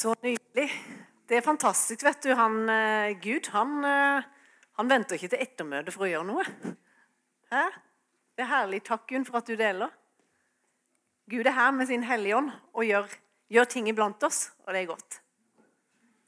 [0.00, 0.70] Så nydelig.
[1.28, 2.30] Det er fantastisk, vet du.
[2.32, 4.22] Han, eh, Gud han, eh,
[4.78, 6.44] han venter ikke til ettermøtet for å gjøre noe.
[7.52, 7.64] Hæ?
[8.32, 8.80] Det er herlig.
[8.86, 9.92] Takk, Gunn, for at du deler.
[11.28, 13.12] Gud er her med sin Hellige Ånd og gjør,
[13.52, 15.20] gjør ting iblant oss, og det er godt.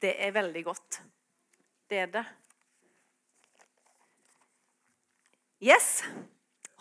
[0.05, 1.01] Det er veldig godt.
[1.89, 2.27] Det er det.
[5.63, 6.03] Yes.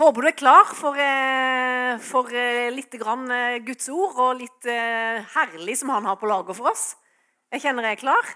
[0.02, 4.66] Håper du er klar for, eh, for eh, litt grann eh, Guds ord og litt
[4.66, 6.96] herlig som han har på lager for oss.
[7.54, 8.32] Jeg kjenner jeg er klar.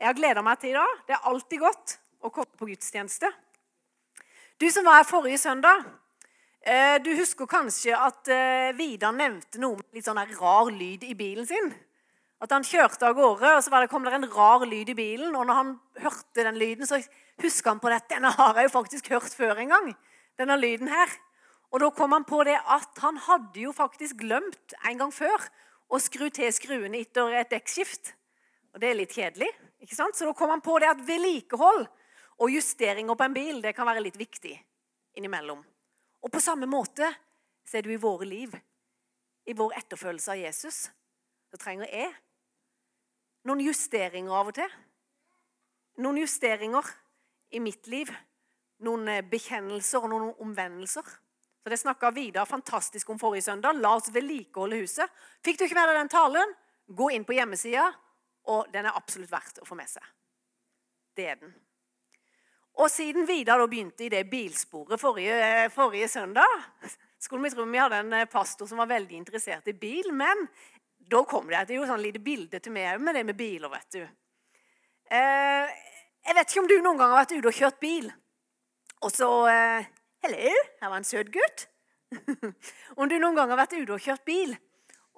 [0.00, 0.94] Jeg har gleda meg til i dag.
[1.04, 1.94] Det er alltid godt
[2.24, 3.28] å komme på gudstjeneste.
[4.56, 5.84] Du som var her forrige søndag,
[7.04, 8.28] du husker kanskje at
[8.78, 11.70] Vidar nevnte noe med litt sånn rar lyd i bilen sin.
[12.42, 15.34] At han kjørte av gårde, og så kom det en rar lyd i bilen.
[15.34, 17.02] Og når han hørte den lyden, så
[17.42, 18.06] huska han på det.
[18.10, 19.96] Denne har jeg jo faktisk hørt før en gang
[20.38, 21.10] denne lyden her.
[21.68, 25.42] Og da kom han på det at han hadde jo faktisk glemt en gang før
[25.92, 28.14] å skru til skruene etter et dekkskift.
[28.72, 29.48] Og det er litt kjedelig.
[29.82, 30.16] ikke sant?
[30.16, 31.86] Så da kom han på det at vedlikehold
[32.38, 34.54] og justeringer på en bil det kan være litt viktig
[35.18, 35.60] innimellom.
[36.22, 37.08] Og på samme måte
[37.68, 38.54] så er du i våre liv,
[39.48, 40.88] i vår etterfølelse av Jesus.
[41.48, 42.12] Så trenger jeg
[43.48, 44.72] noen justeringer av og til.
[46.04, 46.86] Noen justeringer
[47.50, 48.10] i mitt liv
[48.86, 51.06] noen eh, bekjennelser og noen omvendelser.
[51.58, 53.76] Så Det snakka Vidar fantastisk om forrige søndag.
[53.76, 55.10] La oss vedlikeholde huset.
[55.44, 56.54] Fikk du ikke med deg den talen,
[56.86, 57.90] gå inn på hjemmesida,
[58.48, 60.04] og den er absolutt verdt å få med seg.
[61.16, 61.52] Det er den.
[62.78, 66.46] Og siden Vidar da begynte i det bilsporet forrige, eh, forrige søndag
[67.18, 70.46] Skulle vi tro vi hadde en eh, pastor som var veldig interessert i bil, men
[71.10, 74.04] da kom det et sånn lite bilde til meg med det med biler, vet du.
[75.10, 78.10] jeg vet ikke om du noen gang har vært ute og kjørt bil.
[79.04, 79.86] Og så eh,
[80.24, 81.68] Hello, her var en søt gutt.
[82.98, 84.56] Om du noen gang har vært ute og kjørt bil,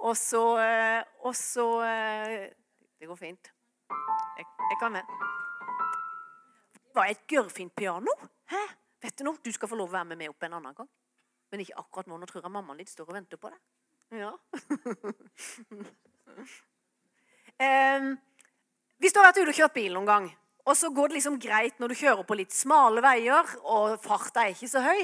[0.05, 2.51] og så, eh, og så eh,
[3.01, 3.53] Det går fint.
[4.37, 5.05] Jeg, jeg kan med.
[6.77, 8.13] Det var et gørrfint piano.
[8.51, 8.61] Hæ?
[9.01, 9.41] Vet du noe?
[9.41, 10.91] Du skal få lov å være med meg opp en annen gang.
[11.51, 12.19] Men ikke akkurat nå.
[12.21, 13.61] Nå tror jeg mammaen din står og venter på deg.
[14.21, 14.33] Ja.
[17.65, 18.09] um,
[19.01, 20.27] hvis du har vært ute og kjørt bil noen gang,
[20.67, 24.45] og så går det liksom greit når du kjører på litt smale veier, og farta
[24.45, 25.03] er ikke så høy.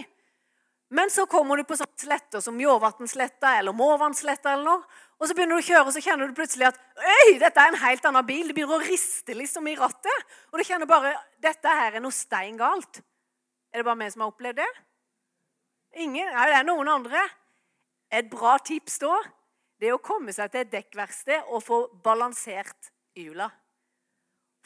[0.94, 5.34] Men så kommer du på sånne sletter som Jåvatnsletta eller Måvannsletta, eller noe, og så
[5.34, 8.04] begynner du å kjøre, og så kjenner du plutselig at Øy, dette er en helt
[8.08, 8.50] annen bil.
[8.50, 10.34] Det begynner å riste liksom i rattet.
[10.52, 13.00] Og du kjenner bare dette her er noe stein galt.
[13.72, 14.68] Er det bare vi som har opplevd det?
[16.04, 16.28] Ingen?
[16.34, 17.24] Nei, det er noen andre.
[18.12, 19.14] Et bra tips da
[19.80, 23.50] det er å komme seg til et dekkverksted og få balansert hjula.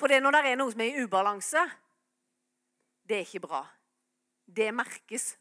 [0.01, 1.63] For det når det er noe som er i ubalanse,
[3.05, 3.61] det er ikke bra.
[4.49, 5.35] Det merkes,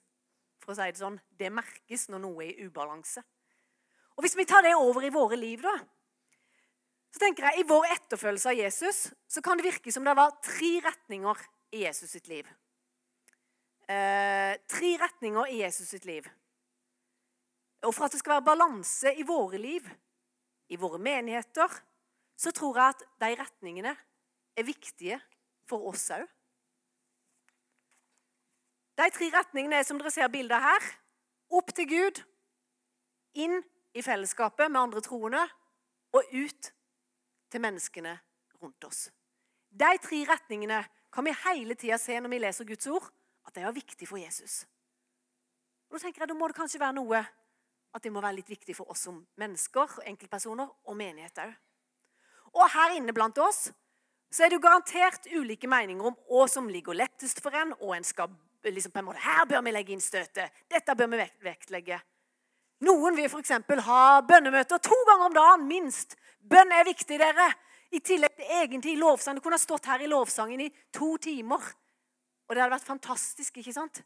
[0.59, 1.15] for å si det sånn.
[1.39, 3.23] Det merkes når noe er i ubalanse.
[4.17, 5.77] Og Hvis vi tar det over i våre liv, da,
[7.09, 8.97] så tenker jeg I vår etterfølgelse av Jesus
[9.31, 12.49] så kan det virke som det var tre retninger i Jesus sitt liv.
[13.89, 16.27] Eh, tre retninger i Jesus sitt liv.
[17.87, 19.87] Og for at det skal være balanse i våre liv,
[20.69, 21.79] i våre menigheter,
[22.37, 23.95] så tror jeg at de retningene
[24.59, 25.19] er viktige
[25.69, 26.25] for oss òg.
[28.99, 30.87] De tre retningene er som dere ser bildet her.
[31.55, 32.19] Opp til Gud,
[33.39, 33.61] inn
[33.95, 35.45] i fellesskapet med andre troende
[36.13, 36.71] og ut
[37.49, 38.17] til menneskene
[38.61, 39.07] rundt oss.
[39.69, 40.83] De tre retningene
[41.13, 43.07] kan vi hele tida se når vi leser Guds ord,
[43.47, 44.65] at de er viktige for Jesus.
[45.89, 47.23] Og Da tenker jeg, da må det kanskje være noe
[47.89, 51.55] at det må være litt viktig for oss som mennesker, enkeltpersoner og menighet òg.
[52.53, 53.69] Og her inne blant oss
[54.29, 57.95] så er det jo garantert ulike meninger om hva som ligger lettest for en, og
[57.95, 58.29] en skal
[58.63, 60.51] liksom på en måte, Her bør vi legge inn støtet.
[60.69, 62.00] Dette bør vi vektlegge.
[62.85, 63.51] Noen vil f.eks.
[63.88, 66.16] ha bønnemøter to ganger om dagen, minst.
[66.39, 67.50] Bønn er viktig, dere.
[67.91, 69.35] I tillegg til egentlig lovsang.
[69.35, 71.63] Du kunne ha stått her i lovsangen i to timer.
[72.47, 74.03] Og det hadde vært fantastisk, ikke sant?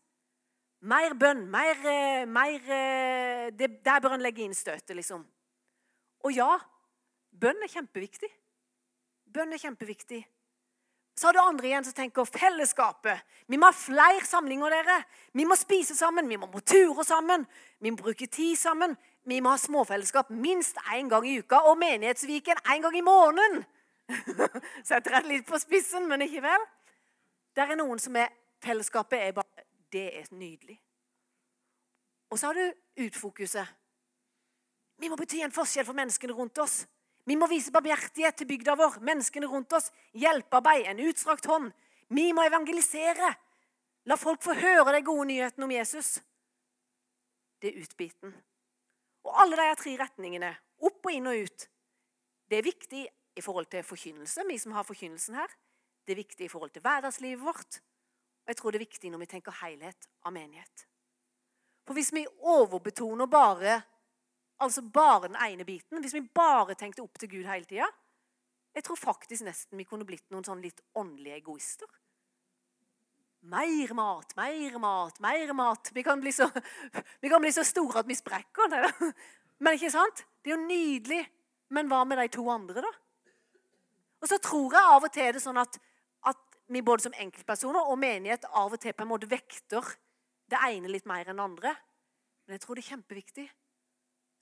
[0.90, 1.46] Mer bønn.
[1.52, 5.26] Mer, eh, mer eh, det, Der bør en legge inn støtet, liksom.
[6.24, 6.58] Og ja,
[7.32, 8.32] bønn er kjempeviktig.
[9.34, 10.22] Bønn er kjempeviktig.
[11.16, 13.22] Så har du andre igjen som tenker fellesskapet.
[13.48, 15.00] Vi må ha flere samlinger, dere.
[15.34, 17.46] Vi må spise sammen, vi må på turer sammen,
[17.80, 18.96] vi må bruke tid sammen.
[19.24, 23.62] Vi må ha småfellesskap minst én gang i uka, og Menighetsviken én gang i måneden.
[24.90, 26.66] Setter jeg litt på spissen, men ikke vel?
[27.56, 28.34] Der er noen som er
[28.64, 30.78] Fellesskapet er bare Det er nydelig.
[32.32, 33.68] Og så har du utfokuset.
[34.98, 36.86] Vi må bety en forskjell for menneskene rundt oss.
[37.24, 39.90] Vi må vise barmhjertighet til bygda vår, menneskene rundt oss.
[40.20, 41.72] Hjelpearbeid, en utstrakt hånd.
[42.12, 43.30] Vi må evangelisere.
[44.12, 46.18] La folk få høre de gode nyhetene om Jesus.
[47.64, 48.34] Det er utbiten.
[49.24, 50.52] Og alle de tre retningene,
[50.84, 51.68] opp og inn og ut,
[52.52, 53.06] det er viktig
[53.40, 55.54] i forhold til forkynnelse, vi som har forkynnelsen her.
[56.04, 57.80] Det er viktig i forhold til hverdagslivet vårt.
[58.44, 60.84] Og jeg tror det er viktig når vi tenker helhet av menighet.
[61.88, 63.80] For hvis vi overbetoner bare,
[64.62, 67.90] altså bare den ene biten, hvis vi bare tenkte opp til Gud hele tida,
[68.74, 71.90] jeg tror faktisk nesten vi kunne blitt noen sånn litt åndelige egoister.
[73.44, 75.92] Mer mat, mer mat, mer mat.
[75.94, 76.48] Vi kan bli så,
[77.34, 78.72] kan bli så store at vi sprekker.
[78.72, 79.10] Det.
[79.60, 80.24] Men ikke sant?
[80.42, 81.22] Det er jo nydelig.
[81.74, 82.92] Men hva med de to andre, da?
[84.24, 85.76] Og så tror jeg av og til er det sånn at,
[86.32, 86.40] at
[86.72, 89.90] vi både som enkeltpersoner og menighet av og til på en måte vekter
[90.54, 91.74] det ene litt mer enn det andre.
[92.46, 93.48] Men jeg tror det er kjempeviktig.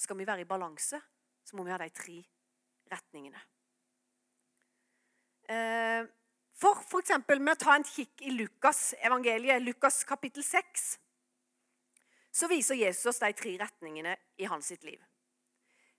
[0.02, 0.98] Skal vi være i balanse,
[1.46, 2.18] så må vi ha de tre
[2.92, 3.42] retningene.
[5.52, 6.08] Eh,
[6.58, 7.14] for f.eks.
[7.38, 10.88] med å ta en kikk i Lukas evangeliet, Lukas kapittel 6,
[12.32, 15.00] så viser Jesus de tre retningene i hans sitt liv.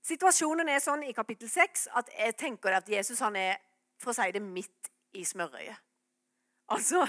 [0.03, 3.61] Situasjonen er sånn i kapittel 6 at jeg tenker at Jesus han er
[4.03, 5.79] for å si det midt i smørøyet.
[6.75, 7.05] Altså,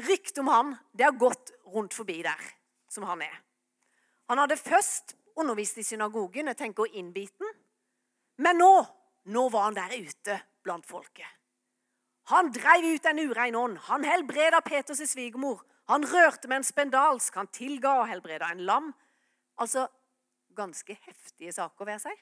[0.00, 2.40] Ryktet om han det har gått rundt forbi der
[2.90, 3.34] som han er.
[4.30, 7.46] Han hadde først undervist i synagogen, jeg tenker innbiten.
[8.40, 8.72] Men nå,
[9.30, 11.28] nå var han der ute blant folket.
[12.30, 13.78] Han dreiv ut en urein ånd.
[13.88, 15.62] Han helbreda Peters svigermor.
[15.90, 17.34] Han rørte med en spendalsk.
[17.34, 18.92] Han tilga og helbreda en lam.
[19.58, 19.88] Altså
[20.56, 22.14] ganske heftige saker, vil jeg si.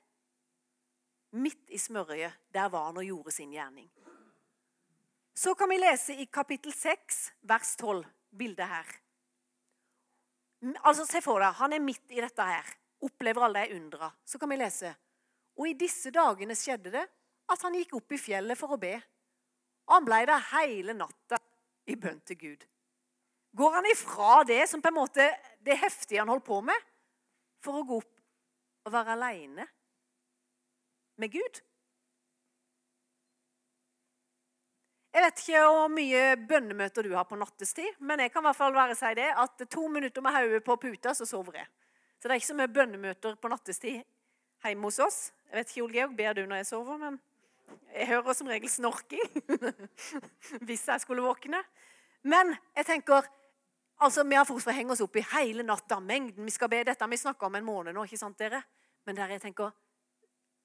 [1.39, 3.91] Midt i smørøyet, der var han og gjorde sin gjerning.
[5.37, 8.07] Så kan vi lese i kapittel 6, vers 12,
[8.39, 8.89] bildet her.
[10.83, 12.73] Altså, Se for deg, han er midt i dette her,
[13.05, 14.11] opplever alle de undra.
[14.25, 14.95] Så kan vi lese.
[15.59, 17.05] Og i disse dagene skjedde det
[17.49, 18.95] at han gikk opp i fjellet for å be.
[19.89, 21.39] Og han ble der hele natta
[21.89, 22.67] i bønn til Gud.
[23.57, 25.25] Går han ifra det som på en måte
[25.65, 26.77] det heftige han holdt på med,
[27.65, 29.65] for å gå opp og være aleine
[31.19, 31.63] med Gud?
[35.09, 38.59] Jeg vet ikke hvor mye bønnemøter du har på nattestid, men jeg kan i hvert
[38.61, 41.71] fall bare si det, at to minutter med hodet på puta, så sover jeg.
[42.19, 44.03] Så det er ikke så mye bønnemøter på nattestid
[44.65, 45.19] hjemme hos oss.
[45.49, 47.01] Jeg vet ikke, Ole Georg, ber du når jeg sover?
[47.01, 47.21] men...
[47.93, 49.43] Jeg hører som regel snorking
[50.67, 51.61] hvis jeg skulle våkne.
[52.25, 53.27] Men jeg tenker
[53.99, 55.99] altså Vi har fortsatt henge oss opp i hele natta.
[56.01, 56.81] Mengden vi skal be.
[56.87, 58.05] Dette vi snakka om en måned nå.
[58.07, 58.63] ikke sant dere?
[59.05, 59.73] Men der jeg tenker,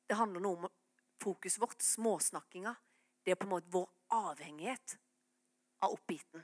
[0.08, 0.72] det handler noe om
[1.24, 2.76] fokuset vårt, småsnakkinga.
[3.24, 4.98] Det er på en måte vår avhengighet
[5.84, 6.44] av oppbiten.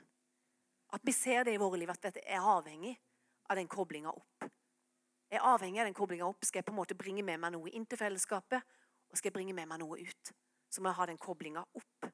[0.92, 2.96] At vi ser det i våre liv, at dette er avhengig
[3.48, 4.50] av den koblinga opp.
[5.30, 6.44] Jeg er avhengig av den koblinga opp.
[6.44, 8.78] Skal jeg på en måte bringe med meg noe inn til fellesskapet,
[9.10, 10.32] og skal jeg bringe med meg noe ut?
[10.70, 12.10] så må jeg ha den koblinga opp.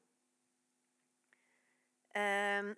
[2.16, 2.72] Eh,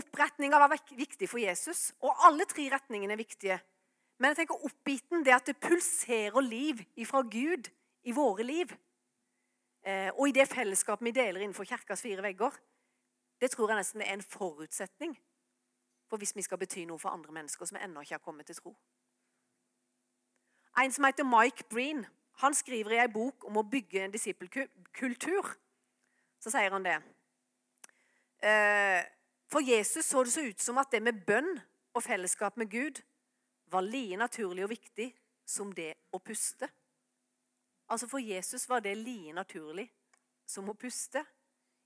[0.00, 3.56] Oppretninga var viktig for Jesus, og alle tre retningene er viktige.
[4.20, 7.70] Men jeg tenker oppbiten det at det pulserer liv ifra Gud
[8.06, 8.70] i våre liv.
[9.82, 12.54] Eh, og i det fellesskapet vi deler innenfor kirkas fire vegger.
[13.40, 15.16] Det tror jeg nesten er en forutsetning
[16.10, 18.58] for hvis vi skal bety noe for andre mennesker som ennå ikke har kommet til
[18.60, 18.76] tro.
[20.78, 22.06] En som heter Mike Breen,
[22.40, 25.48] han skriver i ei bok om å bygge en disippelkultur.
[26.40, 26.96] Så sier han det.
[28.40, 29.02] Eh,
[29.50, 31.58] for Jesus så det så ut som at det med bønn
[31.94, 33.02] og fellesskap med Gud
[33.70, 35.10] var like naturlig og viktig
[35.46, 36.68] som det å puste.
[37.90, 39.90] Altså For Jesus var det like naturlig
[40.46, 41.24] som å puste.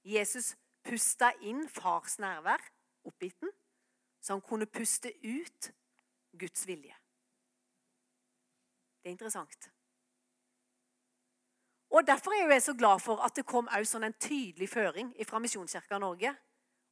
[0.05, 0.55] Jesus
[0.85, 2.61] pusta inn fars nærvær,
[3.05, 3.41] oppgitt
[4.25, 5.73] så han kunne puste ut
[6.33, 6.95] Guds vilje.
[9.05, 9.67] Det er interessant.
[11.93, 15.39] Og Derfor er jeg så glad for at det kom sånn en tydelig føring fra
[15.39, 16.33] Misjonskirka Norge.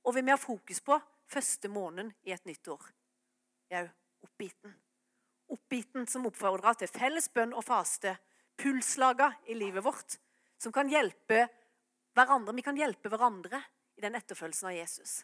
[0.04, 2.84] Og vi må ha fokus på første måneden i et nytt år.
[3.66, 4.76] Det er jo oppbiten.
[5.48, 8.14] Oppbiten som oppfordrer til felles bønn og faste.
[8.60, 10.18] Pulslaga i livet vårt
[10.60, 11.48] som kan hjelpe
[12.14, 12.54] hverandre.
[12.54, 13.62] Vi kan hjelpe hverandre
[13.96, 15.22] i den etterfølgelsen av Jesus.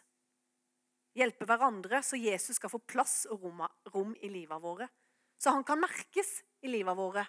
[1.15, 3.45] Hjelpe hverandre så Jesus skal få plass og
[3.93, 4.89] rom i livet våre.
[5.39, 7.23] Så han kan merkes i livet våre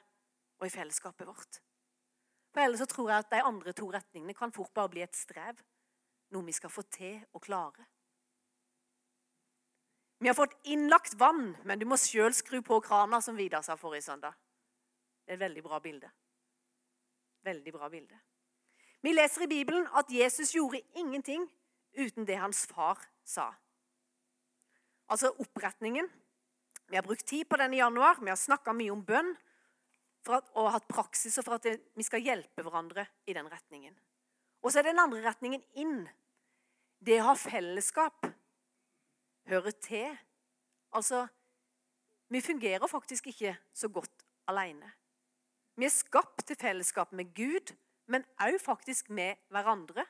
[0.61, 1.61] og i fellesskapet vårt.
[2.51, 5.17] For ellers så tror jeg at de andre to retningene kan fort bare bli et
[5.17, 5.61] strev.
[6.35, 7.87] Noe vi skal få til å klare.
[10.21, 13.79] Vi har fått innlagt vann, men du må sjøl skru på krana, som Vidar sa
[13.81, 14.35] forrige søndag.
[15.25, 16.11] Det er et veldig bra bilde.
[17.47, 18.19] Veldig bra bilde.
[19.01, 21.47] Vi leser i Bibelen at Jesus gjorde ingenting
[21.97, 23.49] uten det hans far sa.
[25.09, 26.11] Altså oppretningen.
[26.91, 28.19] Vi har brukt tid på den i januar.
[28.21, 29.31] Vi har snakka mye om bønn
[30.29, 31.67] at, og hatt praksiser for at
[31.97, 33.95] vi skal hjelpe hverandre i den retningen.
[34.61, 36.03] Og så er den andre retningen inn.
[36.99, 38.27] Det å ha fellesskap.
[39.51, 40.19] hører til.
[40.93, 41.29] Altså
[42.29, 44.93] Vi fungerer faktisk ikke så godt alene.
[45.75, 47.73] Vi er skapt til fellesskap med Gud,
[48.07, 50.05] men òg faktisk med hverandre.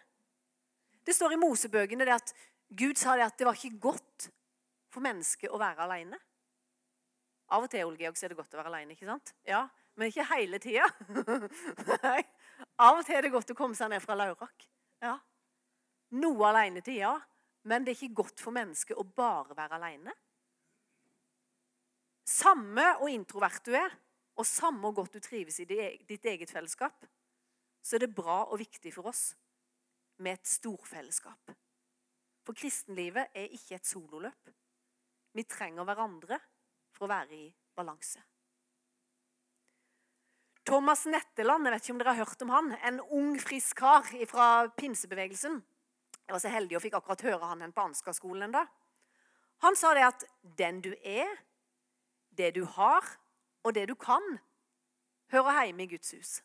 [1.06, 2.34] Det står i Mosebøkene at
[2.76, 4.30] Gud sa det at det var ikke godt
[4.90, 6.18] for mennesket å være alene.
[7.50, 9.34] Av og til Ole Georg, så er det godt å være alene, ikke sant?
[9.48, 9.66] Ja,
[9.98, 10.86] Men ikke hele tida.
[12.86, 14.66] Av og til er det godt å komme seg ned fra Laurak.
[15.02, 15.16] Ja.
[16.16, 17.16] Noe alenetid, ja.
[17.68, 20.14] Men det er ikke godt for mennesket å bare være alene.
[22.30, 23.92] Samme og introvert du er,
[24.38, 27.02] og samme og godt du trives i ditt eget fellesskap,
[27.82, 29.32] så er det bra og viktig for oss
[30.22, 31.52] med et storfellesskap.
[32.46, 34.54] For kristenlivet er ikke et sololøp.
[35.36, 36.38] Vi trenger hverandre
[37.00, 38.20] for å være i balanse.
[40.68, 44.04] Thomas Netteland, jeg vet ikke om dere har hørt om han, en ung, frisk kar
[44.28, 45.56] fra pinsebevegelsen.
[46.26, 48.66] Jeg var så heldig og fikk akkurat høre han på Ansgar-skolen enda.
[49.64, 50.26] Han sa det at
[50.60, 51.32] den du er,
[52.36, 53.08] det du har,
[53.64, 54.36] og det du kan,
[55.32, 56.36] hører hjemme i Guds hus.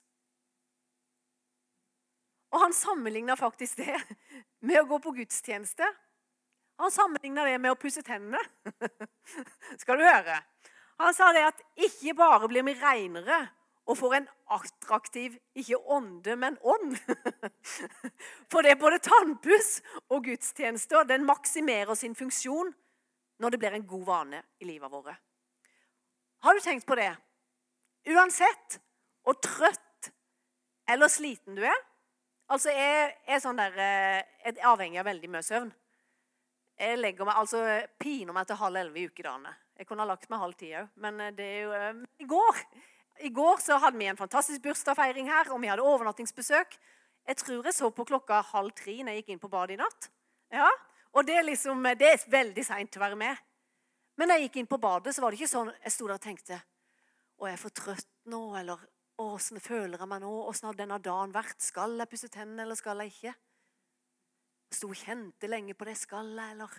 [2.55, 3.99] Og han sammenligna faktisk det
[4.63, 5.91] med å gå på gudstjeneste.
[6.81, 8.39] Han sammenligna det med å pusse tennene.
[9.81, 10.39] Skal du høre?
[10.99, 13.45] Han sa det at ikke bare blir vi reinere
[13.85, 16.95] og får en attraktiv ikke ånde, men ånd.
[18.51, 19.77] For det er både tannpuss
[20.09, 21.05] og gudstjenester.
[21.07, 22.73] Den maksimerer sin funksjon
[23.43, 25.15] når det blir en god vane i livet vårt.
[26.45, 27.11] Har du tenkt på det?
[28.09, 28.79] Uansett
[29.25, 30.11] hvor trøtt
[30.89, 31.83] eller sliten du er
[32.45, 35.71] Altså, jeg er sånn der, eh, jeg er avhengig av veldig mye søvn.
[36.79, 37.61] Jeg legger meg, altså,
[38.01, 39.53] piner meg til halv elleve i ukedagene.
[39.79, 42.27] Jeg kunne ha lagt meg halv ti òg, men eh, det er jo eh, I
[42.29, 42.59] går
[43.23, 46.75] i går så hadde vi en fantastisk bursdagsfeiring her, og vi hadde overnattingsbesøk.
[47.25, 49.79] Jeg tror jeg så på klokka halv tre når jeg gikk inn på badet i
[49.79, 50.09] natt.
[50.53, 50.69] Ja,
[51.15, 53.37] Og det er, liksom, det er veldig seint til å være med.
[54.19, 56.17] Men da jeg gikk inn på badet, så var det ikke sånn jeg sto der
[56.17, 58.83] og tenkte Å, jeg er for trøtt nå, eller
[59.23, 60.31] Åssen føler jeg meg nå?
[60.49, 61.55] Åssen har denne dagen vært?
[61.63, 63.31] Skal jeg pusse tennene, eller skal jeg ikke?
[64.75, 65.95] Sto og kjente lenge på det.
[65.97, 66.73] skallet, eller?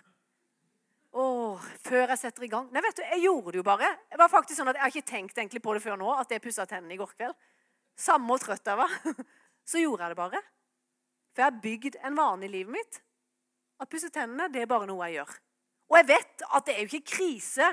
[1.17, 2.67] Åh, før jeg setter i gang.
[2.71, 3.89] Nei, vet du, Jeg gjorde det jo bare.
[4.11, 6.29] Det var faktisk sånn at Jeg har ikke tenkt egentlig på det før nå, at
[6.29, 7.33] jeg pussa tennene i går kveld.
[7.97, 8.93] Samme hvor trøtt jeg var.
[9.69, 10.41] Så gjorde jeg det bare.
[11.33, 13.01] For jeg har bygd en vane i livet mitt.
[13.81, 15.33] At pusse tennene det er bare noe jeg gjør.
[15.87, 17.67] Og jeg vet at det er jo ikke krise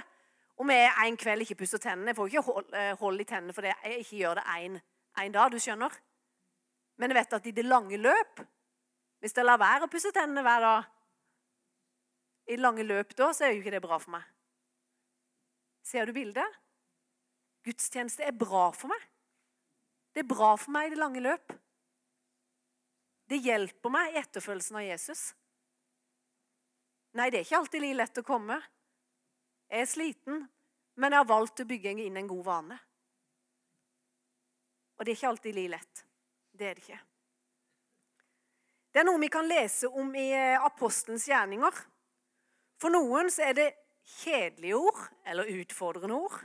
[0.61, 2.13] om jeg en kveld ikke pusser tennene.
[2.13, 4.45] Jeg får ikke hold, eh, hold i tennene fordi jeg ikke gjør det
[5.19, 5.51] én dag.
[5.51, 5.93] du skjønner.
[6.97, 8.45] Men jeg vet at i det lange løp,
[9.25, 10.89] hvis jeg lar være å pusse tennene hver dag
[12.53, 14.25] I lange løp da, så er jo ikke det bra for meg.
[15.81, 16.59] Ser du bildet?
[17.65, 19.07] Gudstjeneste er bra for meg.
[20.13, 21.55] Det er bra for meg i det lange løp.
[23.33, 25.25] Det hjelper meg i etterfølgelsen av Jesus.
[27.17, 28.61] Nei, det er ikke alltid like lett å komme.
[29.73, 30.45] Jeg er sliten,
[31.01, 32.81] men jeg har valgt å bygge inn en god vane.
[35.01, 36.07] Og det er ikke alltid like lett.
[36.53, 37.03] Det er det ikke.
[38.95, 41.79] Det er noe vi kan lese om i eh, apostelens gjerninger.
[42.79, 43.71] For noen så er det
[44.21, 46.37] kjedelige ord, eller utfordrende ord,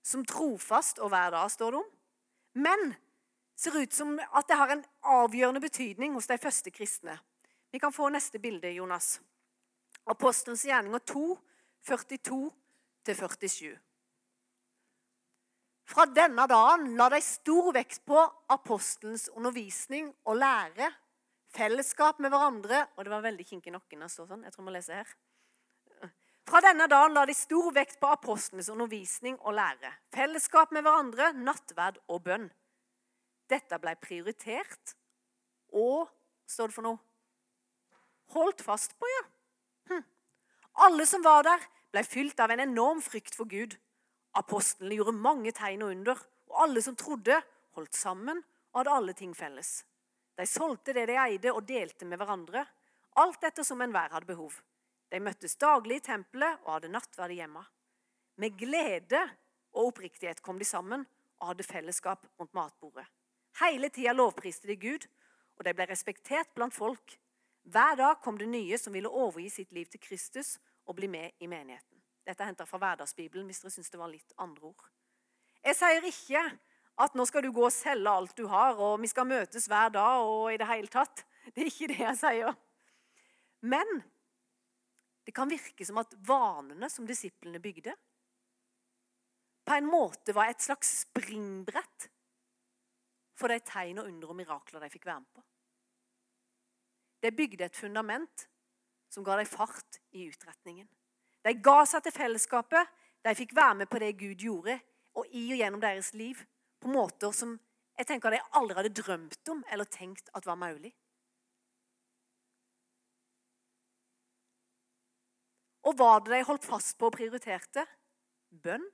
[0.00, 1.90] som trofast og hver dag, står det om.
[2.64, 2.94] Men
[3.58, 7.18] ser ut som at det har en avgjørende betydning hos de første kristne.
[7.68, 9.18] Vi kan få neste bilde, Jonas.
[10.08, 11.24] Apostelens gjerninger 2,
[11.84, 12.38] 42
[13.04, 13.74] 47.
[15.88, 20.88] Fra denne dagen la de stor vekt på apostelens undervisning og lære,
[21.54, 24.04] fellesskap med hverandre Og det var veldig kink i nakken.
[24.08, 24.44] Sånn.
[24.44, 25.16] Jeg tror vi må lese her.
[26.48, 31.34] Fra denne dagen la de stor vekt på apostlenes undervisning og lære, fellesskap med hverandre,
[31.36, 32.46] nattverd og bønn.
[33.52, 34.94] Dette ble prioritert
[35.76, 36.08] og
[36.48, 36.96] Står det for noe?
[38.32, 39.24] Holdt fast på, ja.
[39.90, 40.04] Hm.
[40.86, 43.76] Alle som var der, ble fylt av en enorm frykt for Gud.
[44.38, 47.36] Apostlene gjorde mange tegn og under, og alle som trodde,
[47.76, 48.40] holdt sammen
[48.72, 49.82] og hadde alle ting felles.
[50.38, 52.62] De solgte det de eide, og delte med hverandre,
[53.18, 54.60] alt etter som enhver hadde behov.
[55.10, 57.64] De møttes daglig i tempelet og hadde nattverd hjemme.
[58.38, 59.24] Med glede
[59.74, 61.06] og oppriktighet kom de sammen
[61.40, 63.06] og hadde fellesskap rundt matbordet.
[63.58, 65.08] Hele tida lovpriste de Gud,
[65.58, 67.16] og de ble respektert blant folk.
[67.66, 70.54] Hver dag kom det nye som ville overgi sitt liv til Kristus
[70.86, 71.98] og bli med i menigheten.
[72.22, 74.86] Dette er henta fra Hverdagsbibelen hvis dere syns det var litt andre ord.
[75.64, 76.44] Jeg sier ikke
[76.98, 79.92] at nå skal du gå og selge alt du har, og vi skal møtes hver
[79.94, 81.24] dag og i det hele tatt.
[81.54, 82.56] Det er ikke det jeg sier.
[83.64, 84.02] Men
[85.24, 87.94] det kan virke som at vanene som disiplene bygde,
[89.64, 92.08] på en måte var et slags springbrett
[93.36, 95.44] for de tegn og under og mirakler de fikk være med på.
[97.24, 98.46] De bygde et fundament
[99.12, 100.88] som ga dem fart i utretningen.
[101.44, 102.88] De ga seg til fellesskapet.
[103.24, 104.78] De fikk være med på det Gud gjorde,
[105.16, 106.40] og i og gjennom deres liv
[106.80, 107.56] på måter som
[107.98, 110.92] jeg tenker at jeg aldri hadde drømt om eller tenkt at var mulig.
[115.88, 117.82] Og hva det de holdt fast på og prioriterte?
[118.50, 118.84] Bønn,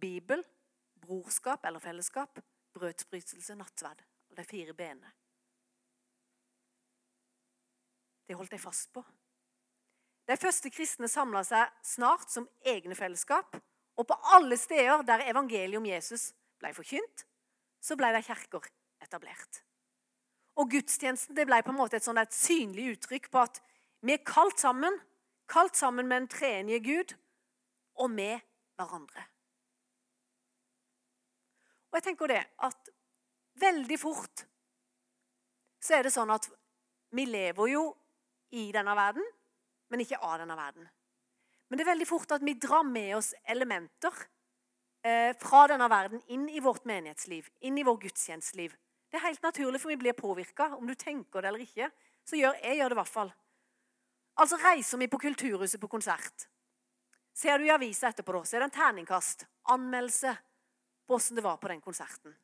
[0.00, 0.44] Bibel,
[1.02, 2.38] brorskap eller fellesskap,
[2.74, 4.00] brødsbrytelse, nattverd.
[4.34, 5.12] De fire benene.
[8.26, 9.04] Det holdt de fast på.
[10.26, 13.58] De første kristne samla seg snart som egne fellesskap.
[13.94, 16.32] Og på alle steder der evangeliet om Jesus
[16.64, 17.26] ble forkynt,
[17.84, 18.66] så ble det kirker
[19.04, 19.60] etablert.
[20.56, 23.60] Og gudstjenesten det ble på en måte et, sånt, et synlig uttrykk på at
[24.04, 24.96] vi er kalt sammen,
[25.50, 27.14] kalt sammen med en treenige Gud,
[28.00, 28.42] og med
[28.78, 29.22] hverandre.
[31.90, 32.90] Og jeg tenker det at
[33.62, 34.46] veldig fort
[35.84, 36.48] så er det sånn at
[37.14, 37.84] vi lever jo
[38.56, 39.24] i denne verden,
[39.92, 40.86] men ikke av denne verden.
[41.68, 44.16] Men det er veldig fort at vi drar med oss elementer
[45.36, 48.72] fra denne verden inn i vårt menighetsliv, inn i vår gudstjenesteliv.
[49.12, 50.70] Det er helt naturlig, for vi blir påvirka.
[50.78, 51.90] Om du tenker det eller ikke,
[52.24, 53.34] så gjør jeg gjør det i hvert fall.
[54.40, 56.48] Altså Reiser vi på Kulturhuset på konsert,
[57.34, 60.32] ser du i avisa etterpå, da, så er det en terningkast, anmeldelse,
[61.06, 62.34] på åssen det var på den konserten.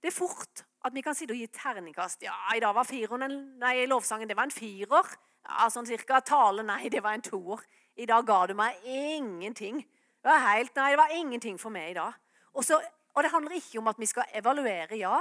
[0.00, 2.24] Det er fort at vi kan sitte og gi terningkast.
[2.24, 3.26] Ja, i dag var firen,
[3.60, 5.10] nei, lovsangen det var en firer.
[5.44, 6.22] Ja, sånn cirka.
[6.24, 7.60] Tale, nei, det var en toer.
[8.00, 9.82] I dag ga du meg ingenting.
[10.20, 12.16] Det var helt, nei, det var ingenting for meg i dag.
[12.52, 12.76] Også,
[13.14, 15.20] og det handler ikke om at vi skal evaluere, ja.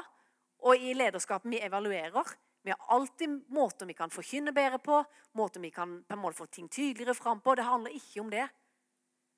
[0.67, 2.33] Og i lederskapet vi evaluerer.
[2.63, 5.03] Vi har alltid måter vi kan forkynne bedre på,
[5.39, 7.55] måter vi kan på en måte få ting tydeligere fram på.
[7.55, 8.47] Det handler ikke om det.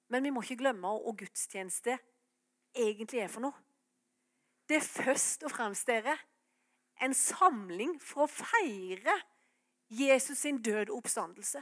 [0.09, 1.99] Men vi må ikke glemme hva gudstjeneste
[2.73, 3.53] egentlig er for noe.
[4.67, 6.15] Det er først og fremst dere,
[7.01, 9.15] en samling for å feire
[9.91, 11.61] Jesus sin død og oppstandelse.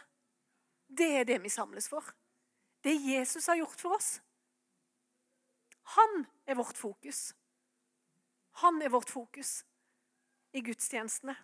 [0.87, 2.05] Det er det vi samles for.
[2.81, 4.21] Det Jesus har gjort for oss.
[5.97, 7.33] Han er vårt fokus.
[8.63, 9.63] Han er vårt fokus
[10.51, 11.35] i gudstjenestene.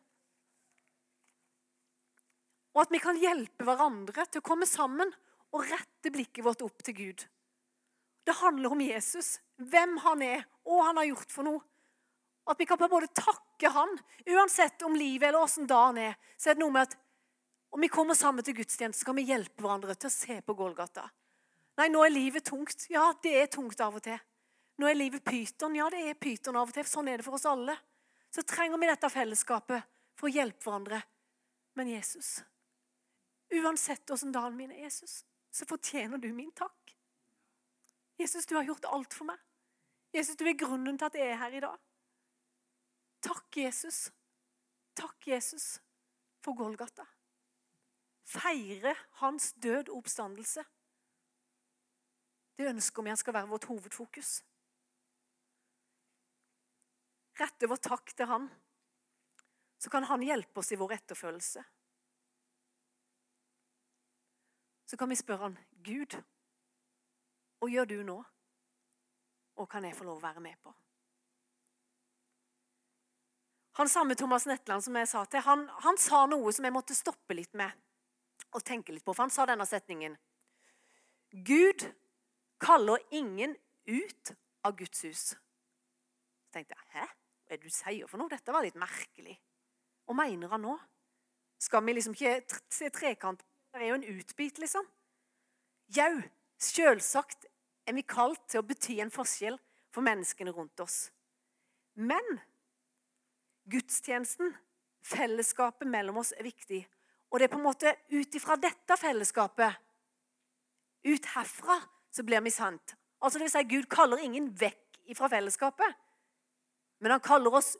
[2.75, 5.13] Og at vi kan hjelpe hverandre til å komme sammen
[5.55, 7.23] og rette blikket vårt opp til Gud.
[8.25, 11.63] Det handler om Jesus hvem han er, og hva han har gjort for noe.
[12.45, 13.95] At vi kan på både takke han,
[14.27, 16.17] uansett om livet eller åssen dagen er.
[16.37, 16.97] Så er det noe med at
[17.75, 20.55] om vi kommer sammen til gudstjeneste, så kan vi hjelpe hverandre til å se på
[20.57, 21.07] Golgata.
[21.75, 22.87] Nei, nå er livet tungt.
[22.91, 24.19] Ja, det er tungt av og til.
[24.79, 25.75] Nå er livet pyton.
[25.75, 26.87] Ja, det er pyton av og til.
[26.87, 27.75] Sånn er det for oss alle.
[28.31, 31.01] Så trenger vi dette fellesskapet for å hjelpe hverandre.
[31.75, 32.37] Men Jesus,
[33.51, 36.95] uansett åssen dagen min er, Jesus, så fortjener du min takk.
[38.19, 39.39] Jesus, du har gjort alt for meg.
[40.15, 41.81] Jesus, du er grunnen til at jeg er her i dag.
[43.25, 44.05] Takk, Jesus.
[44.95, 45.81] Takk, Jesus,
[46.39, 47.03] for Golgata.
[48.23, 50.63] Feire hans død oppstandelse.
[52.55, 54.37] Det ønsker vi skal være vårt hovedfokus.
[57.35, 58.47] Rette vår takk til han,
[59.77, 61.63] så kan han hjelpe oss i vår etterfølgelse.
[64.85, 66.15] Så kan vi spørre han, Gud,
[67.59, 68.15] hva gjør du nå?
[69.59, 70.71] Og kan jeg få lov å være med på?
[73.75, 76.95] Han samme Thomas Netland som jeg sa til, han, han sa noe som jeg måtte
[76.95, 77.73] stoppe litt med
[78.55, 79.11] og tenke litt på.
[79.11, 80.15] For han sa denne setningen.
[81.43, 81.83] Gud
[82.61, 84.33] kaller ingen ut
[84.65, 85.23] av Guds hus.
[85.29, 87.05] Så tenkte jeg, hæ?
[87.45, 88.31] Hva er det du sier for noe?
[88.31, 89.35] Dette var litt merkelig.
[90.05, 90.75] Hva mener han nå?
[91.61, 93.43] Skal vi liksom ikke se trekant?
[93.73, 94.87] Det er jo en utbit, liksom.
[95.95, 96.13] Jau,
[96.57, 97.45] selvsagt
[97.85, 99.57] er vi kalt til å bety en forskjell
[99.93, 101.09] for menneskene rundt oss.
[101.95, 102.39] Men
[103.71, 104.53] gudstjenesten,
[105.05, 106.81] fellesskapet mellom oss, er viktig.
[107.29, 109.81] Og det er på en måte ut ifra dette fellesskapet,
[111.05, 111.77] ut herfra,
[112.15, 112.95] så blir vi sant.
[113.21, 115.97] Altså det vil si, Gud kaller ingen vekk ifra fellesskapet,
[117.03, 117.75] men han kaller oss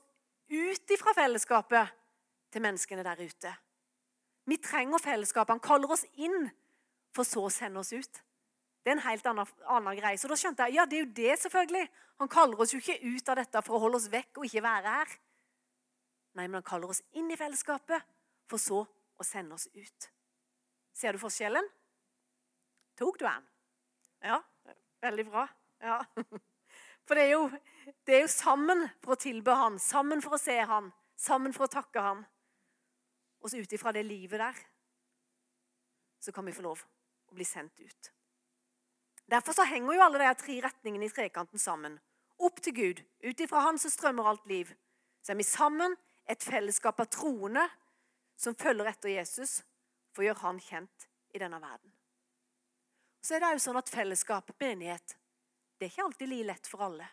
[0.51, 1.93] ut ifra fellesskapet
[2.53, 3.53] til menneskene der ute.
[4.45, 5.55] Vi trenger fellesskapet.
[5.55, 6.49] Han kaller oss inn,
[7.15, 8.21] for så å sende oss ut.
[8.83, 10.19] Det er en helt annen, annen, greie.
[10.21, 11.87] Så da skjønte jeg ja, det er jo det, selvfølgelig.
[12.21, 14.61] Han kaller oss jo ikke ut av dette for å holde oss vekk og ikke
[14.67, 15.15] være her.
[16.35, 18.05] Nei, men han kaller oss inn i fellesskapet,
[18.45, 20.09] for så å sende oss ut.
[20.93, 21.65] Ser du forskjellen?
[22.99, 23.49] Tok du den?
[24.25, 24.39] Ja,
[25.05, 25.47] veldig bra.
[25.83, 25.99] Ja.
[27.05, 27.49] For det er, jo,
[28.07, 30.89] det er jo sammen for å tilbe Han, sammen for å se Han,
[31.21, 32.23] sammen for å takke Han.
[33.45, 34.63] Og så ut ifra det livet der
[36.25, 36.79] så kan vi få lov
[37.29, 38.09] å bli sendt ut.
[39.29, 41.99] Derfor så henger jo alle de tre retningene i trekanten sammen.
[42.41, 43.03] Opp til Gud.
[43.21, 44.71] Ut ifra Han så strømmer alt liv.
[45.21, 45.93] Så er vi sammen,
[46.25, 47.67] et fellesskap av troende
[48.41, 49.59] som følger etter Jesus,
[50.13, 51.07] for å gjøre Han kjent
[51.37, 51.94] i denne verden.
[53.25, 55.15] Så er det jo sånn at fellesskap, menighet,
[55.79, 57.07] det er ikke alltid like lett for alle.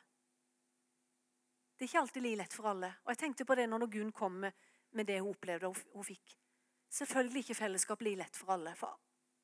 [1.73, 2.91] Det er ikke alltid like lett for alle.
[3.03, 4.59] Og jeg tenkte på det når Gunn kom med,
[4.93, 6.35] med det hun opplevde og hun fikk.
[6.93, 8.75] Selvfølgelig ikke fellesskap like lett for alle.
[8.77, 8.93] For,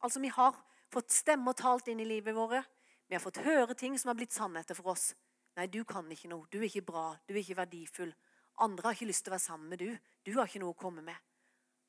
[0.05, 0.59] altså, Vi har
[0.93, 2.61] fått stemmer talt inn i livet våre.
[3.09, 5.15] Vi har fått høre ting som har blitt sannheter for oss.
[5.57, 6.47] Nei, du kan ikke noe.
[6.53, 7.07] Du er ikke bra.
[7.25, 8.13] Du er ikke verdifull.
[8.61, 9.97] Andre har ikke lyst til å være sammen med du.
[10.23, 11.17] Du har ikke noe å komme med.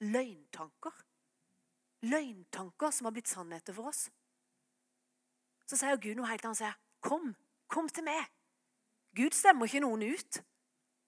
[0.07, 1.03] Løgntanker.
[2.07, 4.07] Løgntanker som har blitt sannheter for oss.
[5.69, 6.58] Så sier Gud noe helt annet.
[6.58, 7.36] Han sier, 'Kom,
[7.69, 8.25] kom til meg.'
[9.15, 10.41] Gud stemmer ikke noen ut.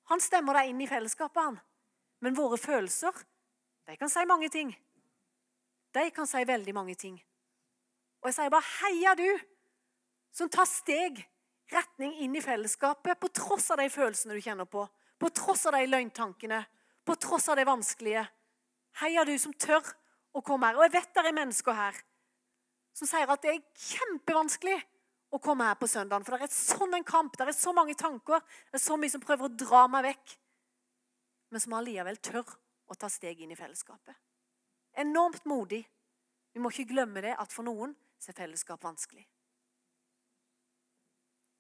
[0.09, 1.59] Han stemmer deg inn i fellesskapet, han.
[2.21, 3.13] Men våre følelser,
[3.87, 4.75] de kan si mange ting.
[5.93, 7.21] De kan si veldig mange ting.
[8.21, 9.39] Og jeg sier bare 'heia du',
[10.31, 11.27] som tar steg
[11.71, 14.87] retning inn i fellesskapet på tross av de følelsene du kjenner på,
[15.19, 16.65] på tross av de løgntankene,
[17.05, 18.27] på tross av det vanskelige.
[19.01, 19.83] Heia du som tør
[20.33, 20.75] å komme her.
[20.75, 22.03] Og jeg vet det er mennesker her
[22.95, 24.77] som sier at det er kjempevanskelig
[25.31, 26.25] å komme her på søndagen.
[26.27, 29.13] For det er sånn en kamp, det er så mange tanker, det er så mye
[29.13, 30.35] som prøver å dra meg vekk.
[31.51, 32.55] Men som allikevel tør
[32.91, 34.15] å ta steg inn i fellesskapet.
[34.99, 35.85] Enormt modig.
[36.51, 39.23] Vi må ikke glemme det at for noen så er fellesskap vanskelig.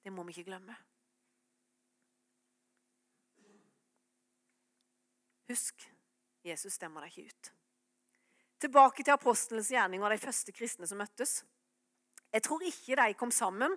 [0.03, 0.75] Det må vi ikke glemme.
[5.51, 5.83] Husk,
[6.47, 7.51] Jesus stemmer deg ikke ut.
[8.61, 11.41] Tilbake til apostlenes gjerning og de første kristne som møttes.
[12.31, 13.73] Jeg tror ikke de kom sammen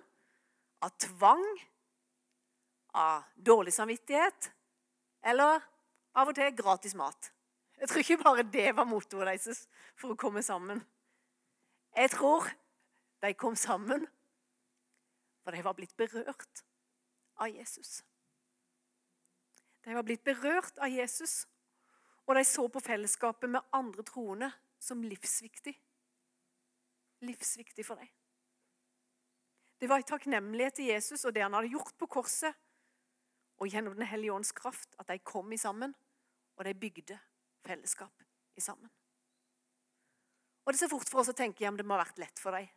[0.85, 1.45] av tvang,
[2.95, 4.51] av dårlig samvittighet
[5.25, 5.63] eller
[6.15, 7.31] av og til gratis mat.
[7.79, 9.65] Jeg tror ikke bare det var motoret deres
[9.99, 10.79] for å komme sammen.
[11.95, 12.47] Jeg tror
[13.25, 14.05] de kom sammen
[15.45, 16.63] for de var blitt berørt
[17.37, 17.99] av Jesus.
[19.85, 21.43] De var blitt berørt av Jesus,
[22.25, 24.49] og de så på fellesskapet med andre troende
[24.85, 25.73] som livsviktig.
[27.25, 28.11] Livsviktig for deg.
[29.81, 32.53] Det var i takknemlighet til Jesus og det han hadde gjort på korset,
[33.55, 35.93] og gjennom Den hellige ånds kraft, at de kom i sammen,
[36.57, 37.15] og de bygde
[37.63, 38.23] fellesskap
[38.55, 38.89] i sammen.
[40.65, 42.41] Og Det er så fort for oss å tenke ja, det må ha vært lett
[42.41, 42.67] for dem.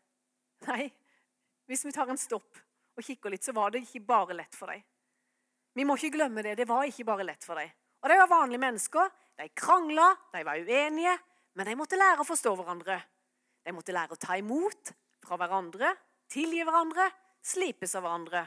[0.68, 0.86] Nei,
[1.66, 2.58] hvis vi tar en stopp
[2.98, 4.84] og kikker litt, så var det ikke bare lett for dem.
[5.74, 6.56] Vi må ikke glemme det.
[6.58, 7.70] Det var ikke bare lett for dem.
[8.02, 9.10] Og de var vanlige mennesker.
[9.38, 11.14] De krangla, de var uenige,
[11.58, 13.00] men de måtte lære å forstå hverandre.
[13.66, 14.92] De måtte lære å ta imot
[15.26, 15.90] fra hverandre,
[16.30, 17.08] tilgi hverandre,
[17.42, 18.44] slipes av hverandre.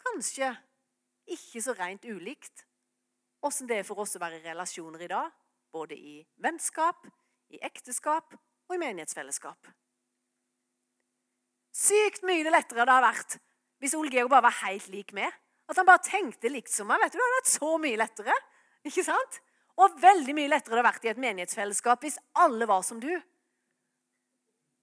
[0.00, 0.48] Kanskje
[1.36, 2.64] ikke så rent ulikt
[3.44, 5.28] åssen det er for oss å være i relasjoner i dag,
[5.74, 7.04] både i vennskap,
[7.52, 9.68] i ekteskap og i menighetsfellesskap.
[11.72, 13.38] Sykt mye lettere det har vært
[13.82, 15.32] hvis Ole Georg bare var helt lik meg.
[15.68, 17.00] At han bare tenkte likt som meg.
[17.02, 18.34] vet du, Det hadde vært så mye lettere.
[18.86, 19.40] Ikke sant?
[19.80, 23.10] Og veldig mye lettere det hadde vært i et menighetsfellesskap hvis alle var som du.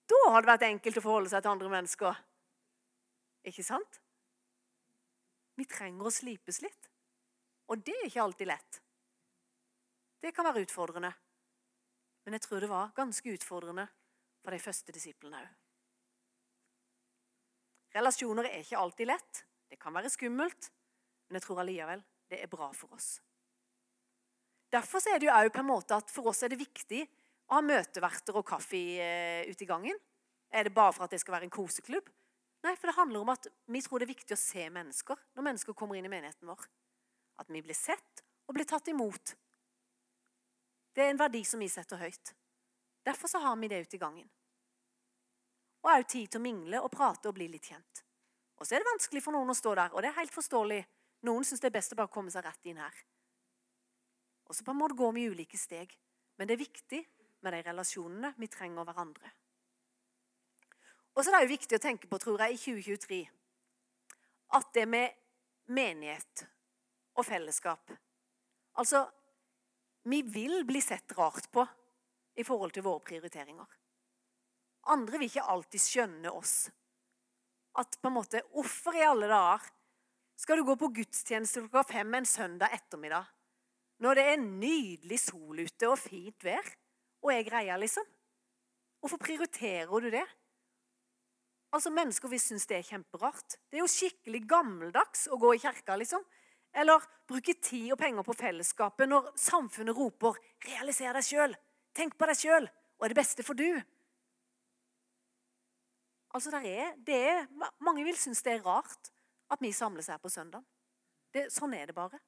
[0.09, 2.21] Da hadde det vært enkelt å forholde seg til andre mennesker.
[3.49, 4.01] Ikke sant?
[5.59, 6.89] Vi trenger å slipes litt.
[7.69, 8.81] Og det er ikke alltid lett.
[10.19, 11.11] Det kan være utfordrende.
[12.25, 13.85] Men jeg tror det var ganske utfordrende
[14.43, 15.49] for de første disiplene òg.
[17.95, 19.45] Relasjoner er ikke alltid lett.
[19.69, 20.69] Det kan være skummelt,
[21.27, 23.17] men jeg tror allikevel det er bra for oss.
[24.69, 27.01] Derfor er det jo på en måte at for oss er det viktig
[27.49, 29.97] å ha møteverter og kaffe eh, ute i gangen.
[30.53, 32.09] Er det bare for at det skal være en koseklubb?
[32.65, 35.45] Nei, for det handler om at vi tror det er viktig å se mennesker når
[35.47, 36.65] mennesker kommer inn i menigheten vår.
[37.41, 39.33] At vi blir sett og blir tatt imot.
[40.93, 42.33] Det er en verdi som vi setter høyt.
[43.07, 44.27] Derfor så har vi det ute i gangen
[45.79, 48.03] og òg tid til å mingle og prate og bli litt kjent.
[48.59, 50.81] Og så er det vanskelig for noen å stå der, og det er helt forståelig.
[51.27, 52.97] Noen syns det er best å bare komme seg rett inn her.
[54.49, 55.93] Og så på en måte går vi ulike steg.
[56.37, 57.03] Men det er viktig
[57.45, 59.31] med de relasjonene vi trenger hverandre.
[61.15, 63.19] Og så er det jo viktig å tenke på, tror jeg, i 2023
[64.57, 65.13] at det med
[65.69, 66.45] menighet
[67.19, 67.91] og fellesskap
[68.79, 69.01] Altså,
[70.07, 71.65] vi vil bli sett rart på
[72.39, 73.65] i forhold til våre prioriteringer.
[74.93, 76.53] Andre vil ikke alltid skjønne oss.
[77.75, 79.67] At på en måte Hvorfor i alle dager
[80.39, 83.27] skal du gå på gudstjeneste klokka fem en søndag ettermiddag
[83.99, 86.65] når det er nydelig sol ute og fint vær,
[87.23, 88.05] og jeg greier, liksom?
[88.99, 90.25] Hvorfor prioriterer du det?
[91.75, 93.57] Altså, Mennesker vil synes det er kjemperart.
[93.69, 96.23] Det er jo skikkelig gammeldags å gå i kirka, liksom.
[96.73, 101.55] Eller bruke tid og penger på fellesskapet når samfunnet roper 'realiser deg sjøl',
[101.93, 103.81] 'tenk på deg sjøl', og er det beste for du'.
[106.33, 107.47] Altså, er, er,
[107.81, 109.11] mange vil synes det er rart
[109.49, 110.61] at vi samles her på søndag.
[111.33, 112.19] Det, sånn er det bare.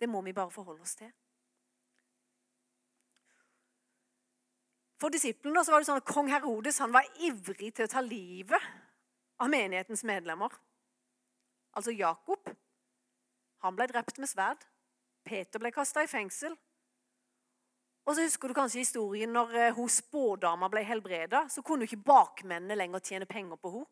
[0.00, 1.12] Det må vi bare forholde oss til.
[5.00, 8.70] For disiplene var det sånn at Kong Herodes var ivrig til å ta livet
[9.36, 10.52] av menighetens medlemmer.
[11.76, 12.48] altså Jakob,
[13.60, 14.62] han ble drept med sverd.
[15.24, 16.54] Peter ble kasta i fengsel.
[18.06, 21.48] Og så husker du kanskje historien når eh, hun spådama ble helbreda.
[21.50, 23.90] Så kunne jo ikke bakmennene lenger tjene penger på henne.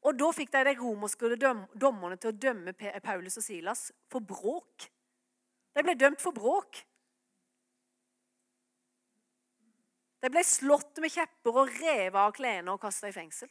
[0.00, 2.72] Og da fikk de de romerske dommerne til å dømme
[3.04, 4.88] Paulus og Silas for bråk.
[5.76, 6.80] De ble dømt for bråk.
[10.20, 13.48] De ble slått med kjepper og revet av klærne og kasta i fengsel.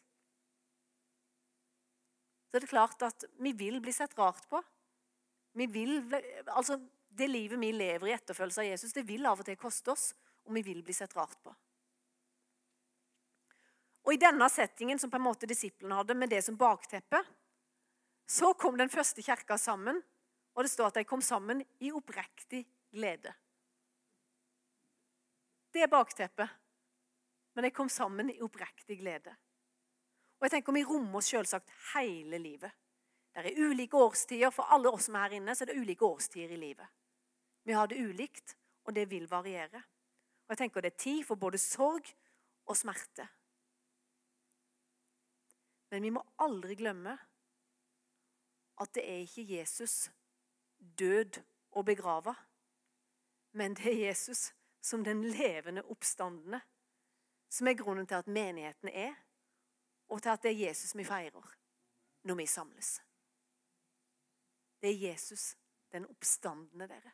[2.50, 4.62] Så er det klart at vi vil bli sett rart på.
[5.58, 6.02] Vi vil,
[6.48, 9.92] altså Det livet vi lever i etterfølgelse av Jesus, det vil av og til koste
[9.92, 10.12] oss,
[10.46, 11.52] og vi vil bli sett rart på.
[14.10, 17.20] Og I denne settingen som på en måte disiplene hadde, med det som bakteppe,
[18.26, 20.00] så kom den første kirka sammen,
[20.58, 23.36] og det står at de kom sammen i oppriktig glede.
[25.70, 26.50] Det er bakteppet.
[27.54, 29.36] Men de kom sammen i oppriktig glede.
[30.40, 32.72] Og jeg tenker Vi rommer oss selvsagt hele livet.
[33.36, 34.50] Det er ulike årstider.
[34.50, 36.88] For alle oss som er her inne, så er det ulike årstider i livet.
[37.64, 39.84] Vi har det ulikt, og det vil variere.
[40.48, 42.10] Og jeg tenker Det er tid for både sorg
[42.66, 43.30] og smerte.
[45.90, 47.18] Men vi må aldri glemme
[48.80, 50.12] at det er ikke Jesus
[51.00, 52.34] død og begrava,
[53.52, 56.62] men det er Jesus som den levende oppstandende,
[57.50, 59.16] som er grunnen til at menigheten er,
[60.08, 61.56] og til at det er Jesus vi feirer
[62.24, 63.02] når vi samles.
[64.82, 65.58] Det er Jesus,
[65.92, 67.12] den oppstandende, dere.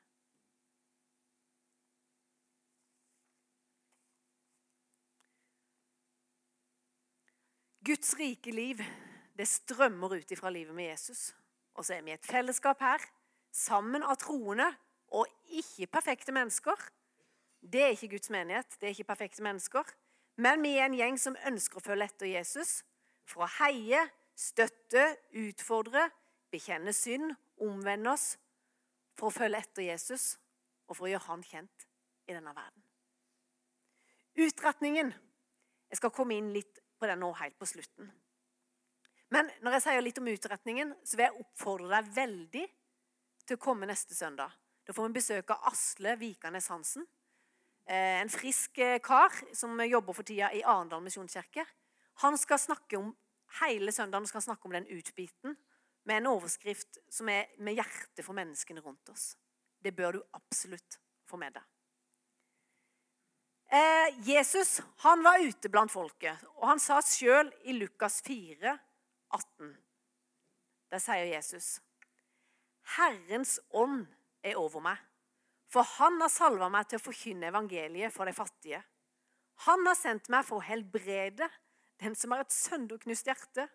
[7.86, 8.80] Guds rike liv
[9.38, 11.36] det strømmer ut ifra livet med Jesus.
[11.76, 13.04] Og så er vi et fellesskap her,
[13.52, 14.68] sammen av troende
[15.14, 16.80] og ikke perfekte mennesker.
[17.62, 19.84] Det er ikke Guds menighet, det er ikke perfekte mennesker.
[20.42, 22.80] Men vi er en gjeng som ønsker å følge etter Jesus
[23.28, 24.02] for å heie,
[24.36, 25.06] støtte,
[25.46, 26.08] utfordre,
[26.52, 28.34] bekjenne synd omvende oss
[29.16, 30.36] for å følge etter Jesus
[30.88, 31.86] og for å gjøre han kjent
[32.26, 32.82] i denne verden.
[34.36, 35.14] Utretningen
[35.86, 38.12] Jeg skal komme inn litt den nå helt på slutten.
[39.34, 42.66] Men når jeg sier litt om utretningen, så vil jeg oppfordre deg veldig
[43.46, 44.54] til å komme neste søndag.
[44.86, 47.06] Da får vi besøk av Asle Vikanes Hansen.
[47.86, 51.66] Eh, en frisk eh, kar som jobber for tida i Arendal misjonskirke.
[52.24, 53.12] Han skal snakke om
[53.62, 55.58] hele søndagen skal snakke om den utbiten
[56.06, 59.34] med en overskrift som er med hjertet for menneskene rundt oss.
[59.82, 61.75] Det bør du absolutt få med deg.
[63.72, 68.76] Eh, Jesus han var ute blant folket, og han sa sjøl i Lukas 4,
[69.34, 69.72] 18
[70.94, 71.80] Der sier Jesus
[72.96, 74.06] Herrens ånd
[74.46, 75.00] er over meg,
[75.66, 78.84] for han har salva meg til å forkynne evangeliet for de fattige.
[79.66, 81.50] Han har sendt meg for å helbrede
[82.04, 83.66] den som har et sønderknust hjerte,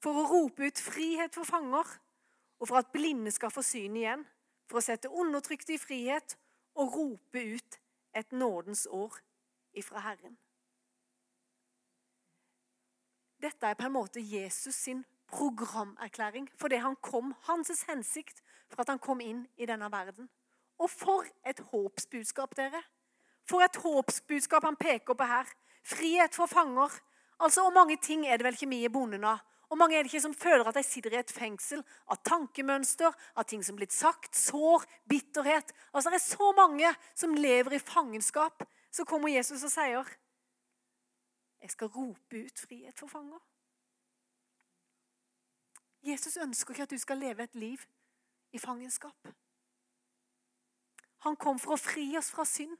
[0.00, 1.88] for å rope ut frihet for fanger,
[2.60, 4.22] og for at blinde skal få syn igjen,
[4.70, 6.36] for å sette undertrykte i frihet
[6.78, 7.79] og rope ut
[8.16, 9.16] et nådens år
[9.72, 10.38] ifra Herren.
[13.42, 18.80] Dette er på en måte Jesus sin programerklæring for det han kom, hans hensikt for
[18.80, 20.28] at han kom inn i denne verden.
[20.78, 22.82] Og for et håpsbudskap, dere!
[23.48, 25.48] For et håpsbudskap han peker på her.
[25.84, 26.90] Frihet for fanger.
[27.40, 29.38] Altså, Hvor mange ting er det vel ikke vi er bonden av
[29.70, 33.14] og mange er det ikke som føler at de sitter i et fengsel av tankemønster,
[33.38, 35.70] av ting som er blitt sagt, sår, bitterhet.
[35.94, 38.64] Altså, Det er så mange som lever i fangenskap.
[38.90, 40.04] Så kommer Jesus og sier,
[41.60, 43.40] 'Jeg skal rope ut frihet for fanger'.
[46.02, 47.78] Jesus ønsker ikke at du skal leve et liv
[48.52, 49.28] i fangenskap.
[51.18, 52.78] Han kom for å fri oss fra synd.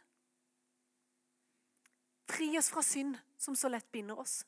[2.31, 4.46] Fri oss fra synd som så lett binder oss.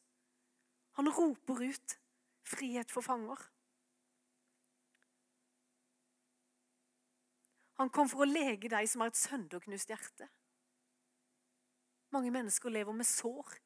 [0.93, 2.02] Han roper ut
[2.43, 3.41] frihet for fanger.
[7.81, 10.29] Han kom for å lege deg som har et sønderknust hjerte.
[12.13, 13.57] Mange mennesker lever med sår.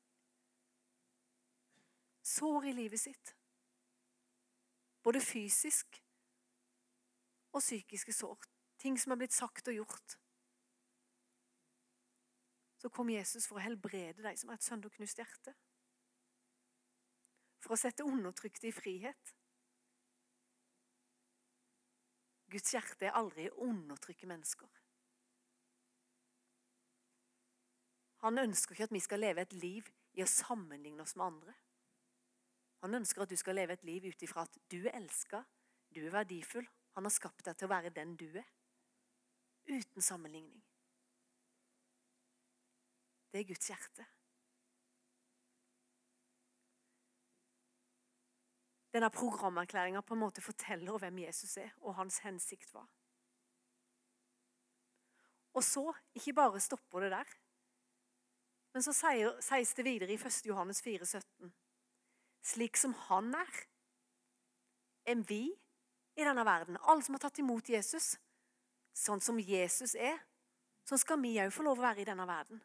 [2.26, 3.34] Sår i livet sitt.
[5.02, 5.98] Både fysisk
[7.52, 8.46] og psykiske sår.
[8.80, 10.16] Ting som er blitt sagt og gjort.
[12.80, 15.54] Så kom Jesus for å helbrede deg som har et sønderknust hjerte
[17.62, 19.34] for å sette undertrykte i frihet.
[22.52, 24.70] Guds hjerte er aldri å undertrykke mennesker.
[28.24, 31.56] Han ønsker ikke at vi skal leve et liv i å sammenligne oss med andre.
[32.84, 35.42] Han ønsker at du skal leve et liv ut ifra at du er elska,
[35.94, 36.66] du er verdifull.
[36.96, 38.46] Han har skapt deg til å være den du er.
[39.66, 40.62] Uten sammenligning.
[43.32, 44.06] Det er Guds hjerte.
[48.96, 52.86] Denne programerklæringa på en måte forteller hvem Jesus er, og hans hensikt var.
[55.56, 57.36] Og så ikke bare stopper det der,
[58.76, 58.92] men så
[59.40, 60.42] sies det videre i 1.
[60.44, 61.52] Johannes 4, 17.
[62.44, 63.60] Slik som han er,
[65.06, 65.46] er vi
[66.16, 66.76] i denne verden.
[66.84, 68.18] Alle som har tatt imot Jesus.
[68.96, 70.20] Sånn som Jesus er,
[70.88, 72.60] sånn skal vi òg få lov å være i denne verden.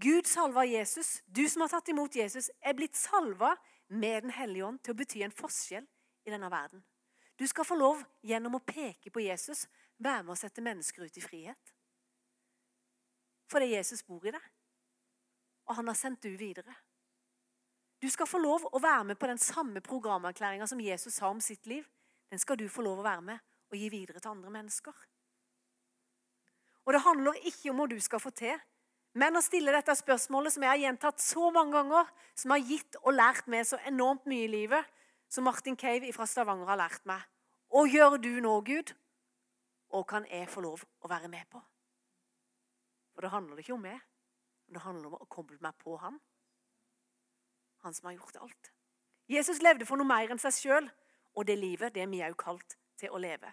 [0.00, 1.18] Gud salva Jesus.
[1.26, 3.54] Du som har tatt imot Jesus, er blitt salva
[3.88, 5.86] med Den hellige ånd til å bety en forskjell
[6.26, 6.84] i denne verden.
[7.38, 9.66] Du skal få lov, gjennom å peke på Jesus,
[9.98, 11.74] være med å sette mennesker ut i frihet.
[13.48, 14.48] Fordi Jesus bor i deg,
[15.68, 16.74] og han har sendt du videre.
[18.02, 21.40] Du skal få lov å være med på den samme programerklæringa som Jesus sa om
[21.42, 21.86] sitt liv.
[22.30, 24.94] Den skal du få lov å være med og gi videre til andre mennesker.
[26.86, 28.60] Og Det handler ikke om hva du skal få til,
[29.18, 32.98] men å stille dette spørsmålet som jeg har gjentatt så mange ganger, som har gitt
[33.02, 34.86] og lært meg så enormt mye i livet,
[35.28, 37.24] som Martin Cave fra Stavanger har lært meg.
[37.68, 38.94] Hva gjør du nå, Gud?
[39.96, 41.60] Og kan jeg få lov å være med på?
[43.14, 43.98] For det handler ikke om meg,
[44.68, 46.20] det handler om å koble meg på han.
[47.82, 48.70] Han som har gjort alt.
[49.28, 50.86] Jesus levde for noe mer enn seg sjøl,
[51.34, 53.50] og det livet det er vi òg kalt til å leve.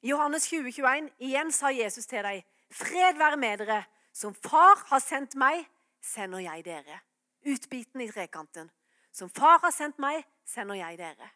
[0.00, 3.80] I Johannes 20, 21, igjen sa Jesus til dem, fred være med dere.
[4.12, 5.64] Som far har sendt meg,
[6.02, 7.00] sender jeg dere.
[7.46, 8.70] Utbiten i trekanten.
[9.12, 11.30] Som far har sendt meg, sender jeg dere.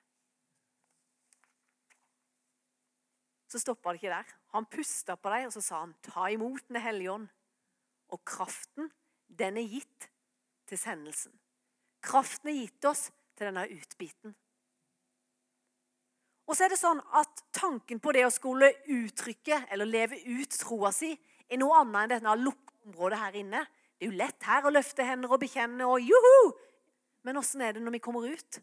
[3.48, 4.34] Så stoppa det ikke der.
[4.54, 7.28] Han pusta på dem, og så sa han, ta imot Den hellige ånd.
[8.08, 8.90] Og kraften,
[9.28, 10.08] den er gitt
[10.66, 11.32] til sendelsen.
[12.02, 14.34] Kraften er gitt oss til denne utbiten.
[16.44, 20.58] Og så er det sånn at Tanken på det å skulle uttrykke eller leve ut
[20.60, 21.14] troa si
[21.50, 23.64] er noe annet enn dette lukkeområdet her inne.
[23.94, 26.54] Det er jo lett her å løfte hender og bekjenne og juhu!
[27.24, 28.61] Men åssen er det når vi kommer ut?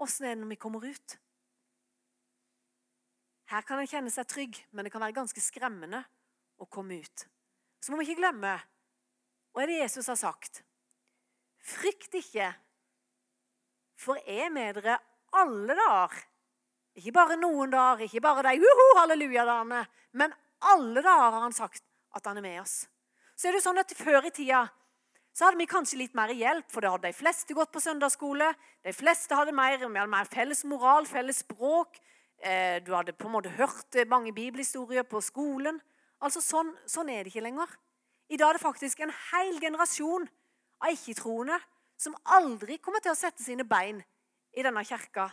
[0.00, 1.16] Åssen er det når vi kommer ut?
[3.46, 6.00] Her kan en kjenne seg trygg, men det kan være ganske skremmende
[6.58, 7.26] å komme ut.
[7.80, 8.56] Så må vi ikke glemme
[9.56, 10.58] hva er det Jesus har sagt?
[11.64, 12.50] Frykt ikke,
[13.96, 14.98] for jeg er med dere
[15.40, 16.18] alle dager.
[16.96, 19.80] Ikke bare noen dager, ikke bare de juhu, halleluja-dagene,
[20.20, 20.34] men
[20.72, 21.84] alle dager har han sagt
[22.16, 22.84] at han er med oss.
[23.36, 24.66] Så er det sånn at Før i tida
[25.36, 28.46] så hadde vi kanskje litt mer hjelp, for da hadde de fleste gått på søndagsskole.
[28.86, 31.98] De fleste hadde mer, hadde mer felles moral, felles språk.
[32.40, 35.76] Eh, du hadde på en måte hørt mange bibelhistorier på skolen.
[36.24, 37.74] Altså, sånn, sånn er det ikke lenger.
[38.32, 40.24] I dag er det faktisk en hel generasjon
[40.80, 41.60] av ikke-troende
[42.00, 44.00] som aldri kommer til å sette sine bein
[44.56, 45.28] i denne kirka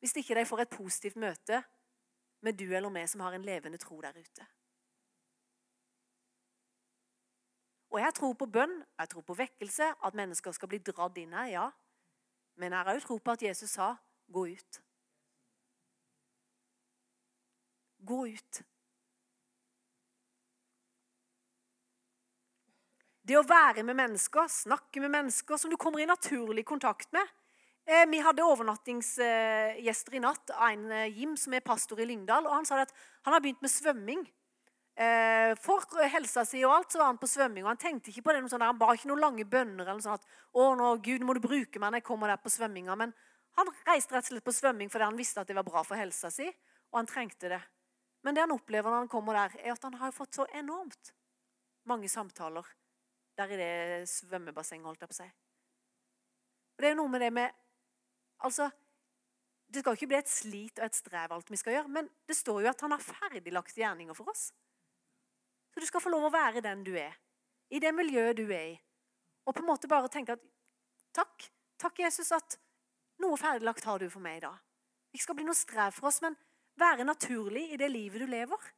[0.00, 1.62] hvis ikke de får et positivt møte
[2.44, 4.44] med du eller meg som har en levende tro der ute.
[7.94, 11.34] Og jeg tror på bønn, jeg tror på vekkelse, at mennesker skal bli dratt inn
[11.36, 11.66] her, ja.
[12.58, 13.94] Men jeg har òg tro på at Jesus sa
[14.34, 14.80] 'gå ut'.
[18.02, 18.62] Gå ut.
[23.28, 27.26] Det å være med mennesker, snakke med mennesker som du kommer i naturlig kontakt med.
[27.86, 32.46] Eh, vi hadde overnattingsgjester i natt av en eh, Jim som er pastor i Lyngdal.
[32.46, 34.32] og Han sa at han har begynt med svømming.
[34.94, 37.64] Eh, for helsa si og alt så var han på svømming.
[37.64, 39.86] og Han tenkte ikke på det, sånn han ba ikke noen lange bønner.
[39.88, 42.52] eller sånn at, å nå, Gud, må du bruke meg når jeg kommer der på
[42.54, 42.96] svømminga.
[42.96, 43.14] Men
[43.58, 45.98] han reiste rett og slett på svømming fordi han visste at det var bra for
[45.98, 46.46] helsa si.
[46.92, 47.60] Og han trengte det.
[48.22, 51.12] Men det han opplever når han kommer der, er at han har fått så enormt
[51.84, 52.64] mange samtaler
[53.36, 55.26] der i det svømmebassenget, holdt jeg på å si.
[56.74, 57.60] Og det er noe med det med
[58.44, 58.66] Altså,
[59.72, 62.08] det skal jo ikke bli et slit og et strev, alt vi skal gjøre, men
[62.28, 64.48] det står jo at han har ferdiglagt gjerninger for oss.
[65.74, 67.16] Så du skal få lov å være den du er,
[67.74, 68.76] i det miljøet du er i.
[69.44, 70.44] Og på en måte bare tenke at
[71.14, 71.48] takk,
[71.82, 72.56] takk, Jesus, at
[73.22, 74.56] noe ferdiglagt har du for meg i dag.
[75.14, 76.36] Ikke skal bli noe strev for oss, men
[76.80, 78.70] være naturlig i det livet du lever.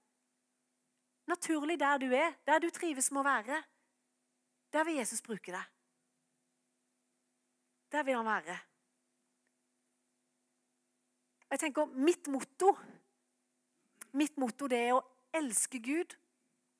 [1.29, 3.61] Naturlig der du er, der du trives med å være.
[4.73, 5.73] Der vil Jesus bruke deg.
[7.93, 8.57] Der vil han være.
[11.51, 12.73] Jeg tenker Mitt motto
[14.17, 15.05] mitt motto det er å
[15.37, 16.15] elske Gud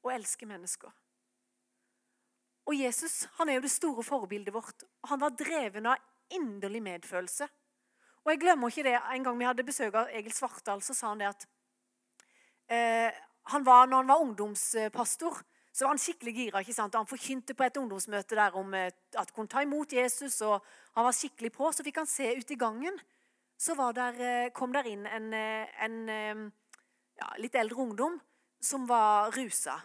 [0.07, 0.93] og elske mennesker.
[2.67, 4.85] Og Jesus han er jo det store forbildet vårt.
[5.11, 6.03] Han var dreven av
[6.35, 7.47] inderlig medfølelse.
[8.27, 11.13] Og jeg glemmer ikke det, En gang vi hadde besøk av Egil Svartdal, så sa
[11.13, 11.47] han det at
[12.67, 13.13] eh,
[13.53, 15.39] han var, når han var ungdomspastor,
[15.73, 16.61] så var han skikkelig gira.
[16.61, 16.97] ikke sant?
[16.99, 20.41] Han forkynte på et ungdomsmøte der om at at kunne ta imot Jesus.
[20.43, 20.65] og
[20.97, 21.71] Han var skikkelig på.
[21.73, 22.99] Så fikk han se ut i gangen.
[23.59, 26.53] Så der, eh, kom der inn en, eh, en
[27.17, 28.21] ja, litt eldre ungdom
[28.61, 29.81] som var rusa.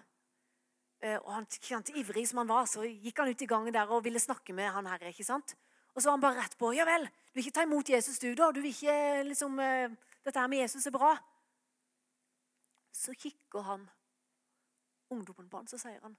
[1.01, 3.89] Eh, og han, han, ivrig som han var, så gikk han ut i gangen der
[3.89, 5.07] og ville snakke med han her.
[5.09, 5.55] ikke sant?
[5.95, 6.71] Og så var han bare rett på.
[6.71, 8.51] 'Ja vel, Du vil ikke ta imot Jesus, du, da.
[8.51, 9.91] Du vil ikke liksom eh,
[10.25, 11.17] Dette her med Jesus er bra.
[12.91, 13.89] Så kikker han
[15.09, 16.17] ungdommen på han, så sier han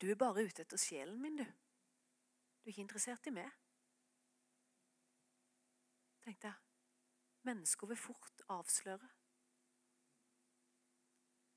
[0.00, 1.44] Du er bare ute etter sjelen min, du.
[1.44, 3.50] Du er ikke interessert i meg.
[6.24, 6.56] Tenkte jeg.
[7.42, 9.08] Mennesker vil fort avsløre.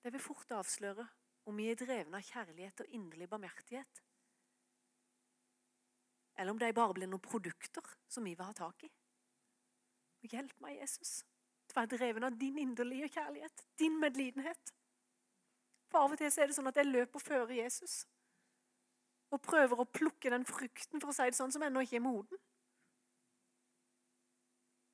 [0.04, 1.08] Det vil fort avsløre
[1.48, 4.02] om vi er drevne av kjærlighet og inderlig barmhjertighet.
[6.38, 8.91] Eller om de bare blir noen produkter som vi vil ha tak i.
[10.28, 11.22] Hjelp meg, Jesus,
[11.70, 14.74] til å være dreven av din inderlige kjærlighet, din medlidenhet.
[15.88, 18.02] For av og til er det sånn at jeg løper før Jesus
[19.32, 22.06] og prøver å plukke den frukten, for å si det sånn, som ennå ikke er
[22.06, 22.39] moden.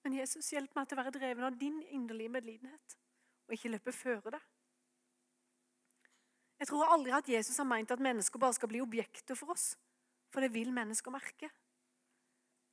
[0.04, 2.96] Men Jesus, hjelp meg til å være dreven av din inderlige medlidenhet,
[3.46, 4.42] og ikke løpe føre det.
[6.64, 9.74] Jeg tror aldri at Jesus har meint at mennesker bare skal bli objekter for oss.
[10.32, 11.50] For det vil mennesker merke.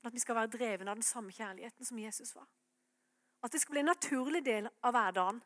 [0.06, 2.46] At vi skal være dreven av den samme kjærligheten som Jesus var.
[3.42, 5.40] At det skal bli en naturlig del av hverdagen.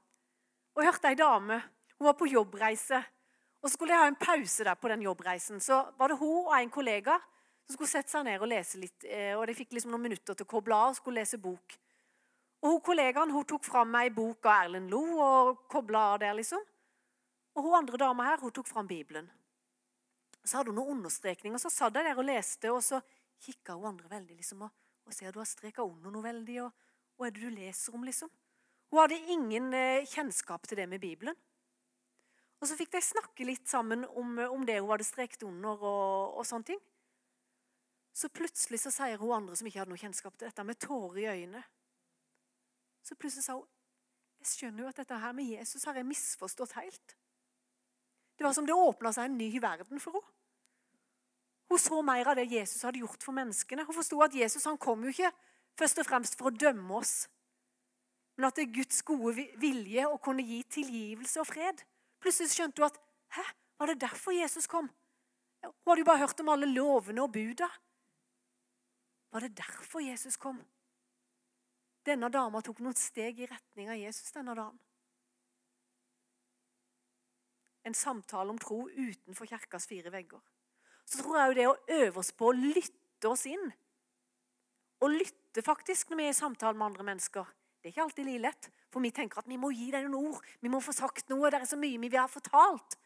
[0.77, 1.63] Og Jeg hørte ei dame
[1.95, 3.01] hun var på jobbreise.
[3.63, 5.61] og Så skulle jeg ha en pause der på den jobbreisen.
[5.61, 7.17] Så var det hun og en kollega
[7.65, 9.05] som skulle sette seg ned og lese litt.
[9.09, 11.79] Eh, og De fikk liksom noen minutter til å koble av og skulle lese bok.
[12.61, 16.35] Og hun Kollegaen hun tok fram ei bok av Erlend Lo og kobla av der.
[16.35, 16.61] liksom.
[17.55, 19.29] Og hun andre dama her hun tok fram Bibelen.
[20.45, 21.61] Så hadde hun noen understrekninger.
[21.63, 23.01] Så satt jeg der og leste, og så
[23.45, 24.37] kikka hun andre veldig.
[24.37, 24.71] liksom, og,
[25.07, 26.63] og ser du har streka under noe veldig.
[26.65, 26.73] og
[27.17, 28.33] Hva er det du leser om, liksom?
[28.91, 31.37] Hun hadde ingen eh, kjennskap til det med Bibelen.
[32.61, 35.79] Og så fikk de snakke litt sammen om, om det hun hadde strekt under.
[35.79, 36.83] og, og sånne ting.
[38.15, 41.19] Så plutselig så sier hun andre som ikke hadde noe kjennskap til dette, med tårer
[41.19, 41.65] i øynene
[43.03, 43.71] Så plutselig sa hun
[44.45, 47.15] jeg skjønner jo at dette her med Jesus har jeg misforstått helt.
[48.39, 50.31] Det var som det åpna seg en ny verden for henne.
[51.71, 53.87] Hun så mer av det Jesus hadde gjort for menneskene.
[53.87, 55.31] Hun forsto at Jesus han kom jo ikke
[55.79, 57.25] først og fremst for å dømme oss,
[58.37, 61.83] men at det er Guds gode vilje å kunne gi tilgivelse og fred.
[62.23, 63.01] Plutselig skjønte hun at
[63.35, 63.43] Hæ,
[63.81, 64.87] var det derfor Jesus kom?
[65.65, 67.67] Hun hadde jo bare hørt om alle lovene og buda.
[69.35, 70.61] Var det derfor Jesus kom?
[72.07, 74.79] Denne dama tok noen steg i retning av Jesus denne dagen
[77.85, 80.41] en samtale om tro utenfor kirkas fire vegger.
[81.05, 83.73] Så tror jeg jo det å øve oss på å lytte oss inn
[85.05, 87.49] Å lytte faktisk når vi er i samtale med andre mennesker.
[87.81, 90.31] Det er ikke alltid like lett, for vi tenker at vi må gi deg noen
[90.33, 90.47] ord.
[90.65, 91.51] Vi må få sagt noe.
[91.53, 92.97] Det er så mye vi vil ha fortalt.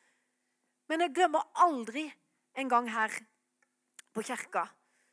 [0.86, 2.04] Men jeg glemmer aldri
[2.54, 3.16] en gang her
[4.14, 4.68] på kirka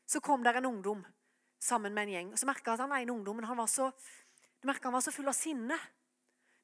[0.06, 1.02] så kom der en ungdom
[1.60, 2.32] sammen med en gjeng.
[2.34, 3.90] Og så merka jeg at han ene ungdommen han var så,
[4.62, 5.78] du han var så full av sinne.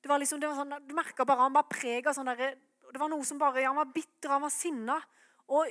[0.01, 2.53] Det var liksom, det var sånn, Du merka bare han var preg av sånn derre
[2.91, 4.97] det var noe som bare, Han var bitter, han var sinna.
[5.51, 5.67] Og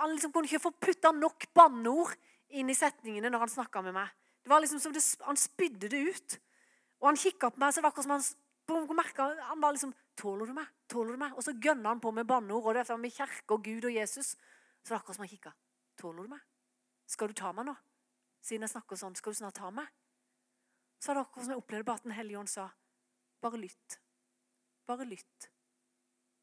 [0.00, 2.14] han liksom kunne ikke få putta nok banneord
[2.50, 4.10] inn i setningene når han snakka med meg.
[4.42, 6.38] Det var liksom som det, Han spydde det ut.
[7.00, 9.94] Og han kikka på meg, så det var akkurat som han merket, han var liksom
[10.16, 11.32] 'Tåler du meg?' Tåler du meg?
[11.32, 12.64] Og så gønna han på med banneord.
[12.64, 14.26] Og det var med kjerke og Gud og Jesus.
[14.26, 15.52] Så det var akkurat som han kikka.
[15.96, 16.40] 'Tåler du meg?
[17.06, 17.76] Skal du ta meg nå?'
[18.42, 19.86] Siden jeg snakker sånn, skal du snart ta meg?
[21.00, 22.70] Så var det akkurat som jeg opplevde bare at Den hellige ånd sa,
[23.40, 23.98] 'Bare lytt.
[24.86, 25.59] Bare lytt.'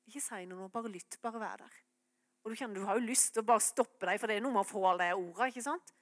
[0.07, 1.19] Ikke si noe, bare lytt.
[1.23, 1.79] Bare vær der.
[2.43, 4.43] Og du kjenner du har jo lyst til å bare stoppe deg, for det er
[4.45, 5.49] noe med å få alle de ordene.
[5.51, 5.93] ikke sant?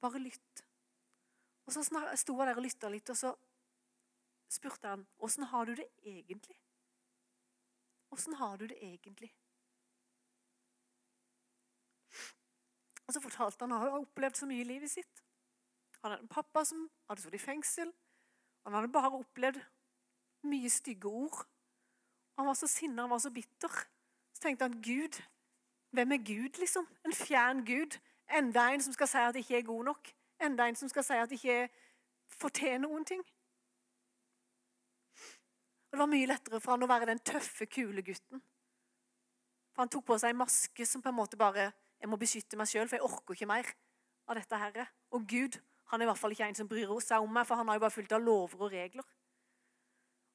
[0.00, 0.62] Bare lytt.
[1.66, 3.32] Og så sto jeg der og lytta litt, og så
[4.48, 6.56] spurte han åssen har du det egentlig?
[8.14, 9.32] Åssen har du det egentlig?
[13.06, 15.22] Og så fortalte han at han hadde opplevd så mye i livet sitt.
[16.02, 17.92] Han hadde en pappa som hadde sittet i fengsel.
[18.66, 19.60] Han hadde bare opplevd
[20.46, 21.44] mye stygge ord
[22.36, 23.72] han var så sinna, han var så bitter.
[24.32, 25.22] Så tenkte han Gud,
[25.90, 26.88] hvem er Gud, liksom?
[27.04, 27.98] En fjern Gud.
[28.32, 30.12] Enda en som skal si at jeg ikke er god nok.
[30.42, 31.68] Enda en som skal si at jeg ikke
[32.40, 33.22] fortjener noen ting.
[35.86, 38.42] Og Det var mye lettere for han å være den tøffe, kule gutten.
[39.72, 42.58] For Han tok på seg en maske som på en måte bare Jeg må beskytte
[42.60, 43.70] meg sjøl, for jeg orker ikke mer
[44.28, 44.56] av dette.
[44.56, 44.86] herre.
[45.10, 45.56] Og Gud
[45.86, 47.78] han er i hvert fall ikke en som bryr seg om meg, for han har
[47.78, 49.06] jo bare fulgt av lover og regler.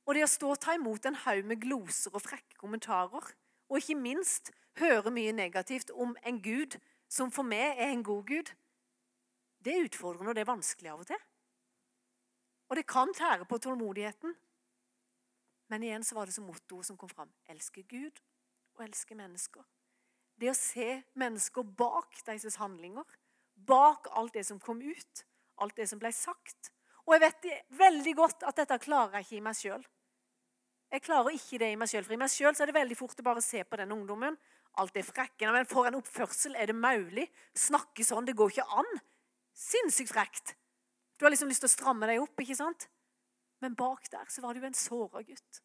[0.06, 3.34] Og det å stå og ta imot en haug med gloser og frekke kommentarer,
[3.70, 6.78] og ikke minst høre mye negativt om en gud
[7.12, 8.52] som for meg er en god gud,
[9.62, 11.28] det er utfordrende, og det er vanskelig av og til.
[12.72, 14.34] Og det kan tære på tålmodigheten.
[15.70, 17.30] Men igjen så var det som mottoet som kom fram.
[17.52, 18.20] Elske Gud
[18.78, 19.64] og elske mennesker.
[20.40, 23.06] Det å se mennesker bak deres handlinger,
[23.56, 25.26] bak alt det som kom ut,
[25.62, 26.72] alt det som ble sagt.
[27.08, 27.50] Og jeg vet
[27.80, 29.84] veldig godt at dette klarer jeg ikke i meg sjøl.
[30.92, 32.04] Jeg klarer ikke det i meg sjøl.
[32.04, 34.38] For i meg sjøl er det veldig fort å bare se på den ungdommen.
[34.82, 35.54] Alt er frekken.
[35.56, 37.28] Men for en oppførsel er det mulig.
[37.58, 38.92] Snakke sånn, det går ikke an.
[39.62, 40.54] sinnssykt frekt.
[41.20, 42.88] Du har liksom lyst til å stramme deg opp, ikke sant?
[43.62, 45.60] Men bak der så var det jo en såra gutt.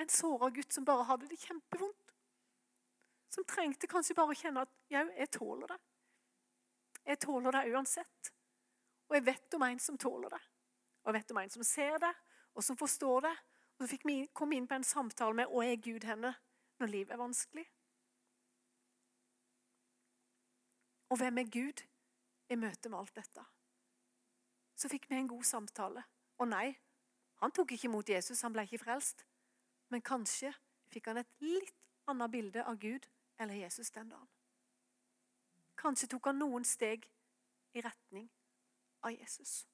[0.00, 2.14] En såra gutt som bare hadde det kjempevondt.
[3.34, 5.80] Som trengte kanskje bare å kjenne at 'jau, jeg tåler det.
[7.06, 8.32] Jeg tåler det uansett.
[9.10, 10.40] Og jeg vet om en som tåler det.
[11.02, 12.12] Og jeg vet om en som ser det,
[12.54, 13.36] og som forstår det.
[13.74, 16.34] Og så fikk vi komme inn på en samtale med 'Å, er Gud henne
[16.78, 17.66] når livet er vanskelig.
[21.10, 21.82] Og hvem er Gud
[22.48, 23.44] i møte med alt dette?
[24.76, 26.04] Så fikk vi en god samtale.
[26.38, 26.78] Og nei,
[27.42, 29.26] han tok ikke imot Jesus, han ble ikke frelst.
[29.88, 30.54] Men kanskje
[30.88, 31.74] fikk han et litt
[32.06, 33.08] annet bilde av Gud
[33.38, 34.28] eller Jesus den dagen.
[35.76, 37.10] Kanskje tok han noen steg
[37.74, 38.30] i retning
[39.02, 39.64] av Jesus.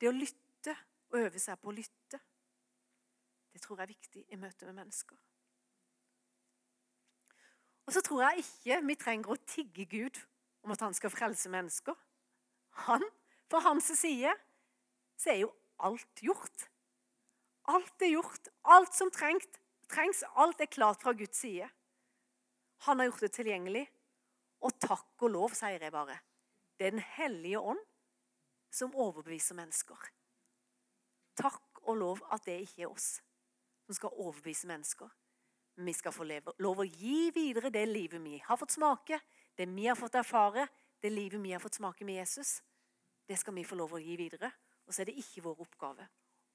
[0.00, 0.74] Det å lytte
[1.12, 2.20] og øve seg på å lytte,
[3.52, 5.18] det tror jeg er viktig i møte med mennesker.
[7.86, 10.20] Og så tror jeg ikke vi trenger å tigge Gud
[10.62, 11.96] om at han skal frelse mennesker.
[12.86, 13.04] Han,
[13.50, 14.32] Fra hans side
[15.18, 15.50] så er jo
[15.84, 16.68] alt gjort.
[17.68, 18.48] Alt er gjort.
[18.64, 19.58] Alt som trengt,
[19.92, 20.22] trengs.
[20.40, 21.68] Alt er klart fra Guds side.
[22.86, 23.84] Han har gjort det tilgjengelig.
[24.62, 26.16] Og takk og lov, sier jeg bare.
[26.82, 27.78] Det er Den hellige ånd
[28.74, 29.98] som overbeviser mennesker.
[31.38, 33.20] Takk og lov at det ikke er oss
[33.86, 35.12] som skal overbevise mennesker.
[35.76, 39.20] Men vi skal få leve, lov å gi videre det livet vi har fått smake,
[39.54, 40.64] det vi har fått erfare,
[40.98, 42.56] det livet vi har fått smake med Jesus.
[43.30, 44.50] Det skal vi få lov å gi videre.
[44.82, 46.08] Og så er det ikke vår oppgave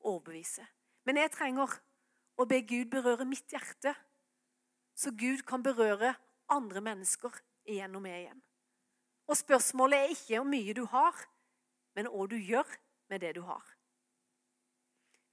[0.04, 0.68] å overbevise.
[1.08, 1.78] Men jeg trenger
[2.36, 3.96] å be Gud berøre mitt hjerte,
[4.92, 6.18] så Gud kan berøre
[6.52, 7.32] andre mennesker
[7.64, 8.47] igjen og med igjen.
[9.28, 11.24] Og spørsmålet er ikke hvor mye du har,
[11.96, 12.68] men hva du gjør
[13.12, 13.64] med det du har.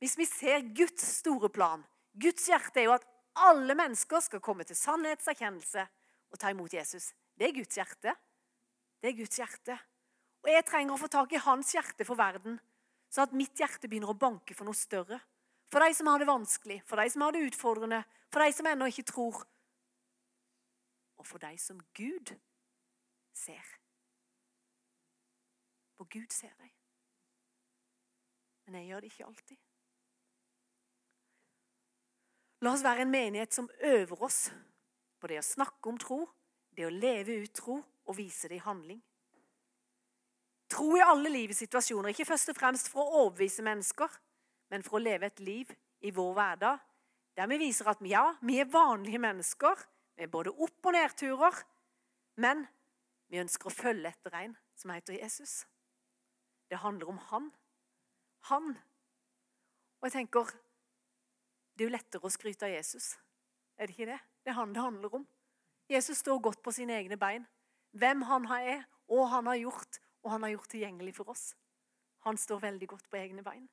[0.02, 1.84] Hvis vi ser Guds store plan
[2.14, 5.82] Guds hjerte er jo at alle mennesker skal komme til sannhetserkjennelse
[6.30, 7.10] og ta imot Jesus.
[7.34, 8.14] Det er Guds hjerte.
[9.02, 9.76] Det er Guds hjerte.
[10.44, 12.60] Og jeg trenger å få tak i hans hjerte for verden,
[13.10, 15.18] sånn at mitt hjerte begynner å banke for noe større.
[15.72, 18.68] For de som har det vanskelig, for de som har det utfordrende, for de som
[18.70, 19.40] ennå ikke tror.
[21.18, 22.34] Og for de som Gud
[23.34, 23.64] ser.
[26.04, 26.72] For Gud ser deg.
[28.66, 29.60] Men jeg gjør det ikke alltid.
[32.64, 34.50] La oss være en menighet som øver oss
[35.20, 36.18] på det å snakke om tro,
[36.76, 39.00] det å leve ut tro og vise det i handling.
[40.68, 44.20] Tro i alle livets situasjoner, ikke først og fremst for å overbevise mennesker,
[44.72, 45.72] men for å leve et liv
[46.04, 46.84] i vår hverdag
[47.34, 49.88] der vi viser at ja, vi er vanlige mennesker
[50.20, 51.64] med både opp- og nedturer,
[52.44, 52.66] men
[53.32, 55.62] vi ønsker å følge etter en som heter Jesus.
[56.70, 57.50] Det handler om han.
[58.50, 58.74] Han.
[60.00, 60.50] Og jeg tenker
[61.74, 63.16] Det er jo lettere å skryte av Jesus.
[63.76, 64.20] Er det ikke det?
[64.44, 65.24] Det er han det handler om.
[65.90, 67.46] Jesus står godt på sine egne bein.
[67.98, 71.54] Hvem han er, og han har gjort, og han har gjort tilgjengelig for oss.
[72.24, 73.66] Han står veldig godt på egne bein.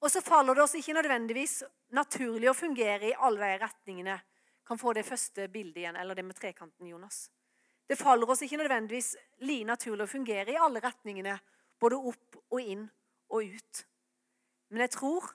[0.00, 1.62] Og så faller det oss ikke nødvendigvis
[1.96, 4.16] naturlig å fungere i alle de retningene.
[4.66, 7.26] Kan få det første bildet igjen, eller det med trekanten, Jonas.
[7.86, 9.14] Det faller oss ikke nødvendigvis
[9.46, 11.36] like naturlig å fungere i alle retningene,
[11.78, 12.86] både opp og inn
[13.30, 13.82] og ut.
[14.72, 15.28] Men jeg tror,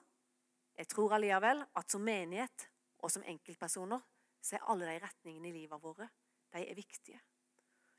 [0.76, 2.66] jeg tror allikevel at som menighet
[3.00, 4.02] og som enkeltpersoner
[4.42, 6.08] så er alle de retningene i livet våre
[6.52, 7.20] de er viktige.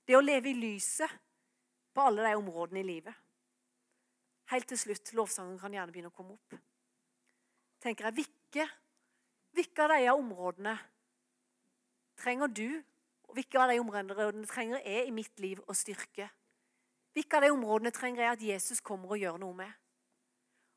[0.06, 1.10] Det å leve i lyset
[1.94, 3.16] på alle de områdene i livet.
[4.52, 6.58] Helt til slutt, lovsangen kan gjerne begynne å komme opp.
[7.82, 8.28] Tenker jeg,
[9.56, 10.76] hvilke av disse områdene
[12.20, 12.68] trenger du,
[13.34, 16.28] og hvilke av de områdene trenger jeg i mitt liv å styrke?
[17.18, 19.72] Hvilke av de områdene trenger jeg at Jesus kommer og gjør noe med?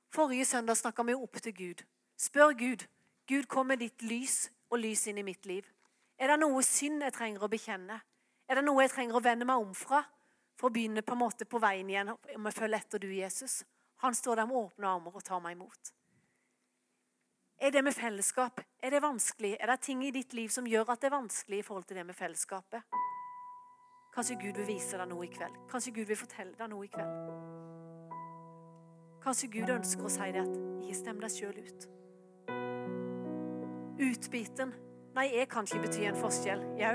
[0.09, 1.85] Forrige søndag snakka vi opp til Gud.
[2.17, 2.87] Spør Gud.
[3.29, 5.69] Gud, kom med ditt lys og lys inn i mitt liv.
[6.17, 8.01] Er det noe synd jeg trenger å bekjenne?
[8.49, 10.07] Er det noe jeg trenger å vende meg om fra?
[10.57, 13.61] for å begynne på en måte på veien igjen om jeg følger etter du, Jesus.
[14.05, 15.93] Han står der med åpne armer og tar meg imot.
[17.61, 18.61] Er det med fellesskap?
[18.83, 19.57] Er det vanskelig?
[19.61, 21.97] Er det ting i ditt liv som gjør at det er vanskelig i forhold til
[21.97, 22.83] det med fellesskapet?
[24.15, 25.57] Kanskje Gud vil vise deg noe i kveld.
[25.71, 27.17] Kanskje Gud vil fortelle deg noe i kveld.
[29.25, 30.55] Kanskje Gud ønsker å si det at
[30.85, 31.89] ikke stem deg sjøl ut.
[34.05, 34.77] Utbiten.
[35.17, 36.69] Nei, jeg kan ikke bety en forskjell.
[36.77, 36.95] Jau.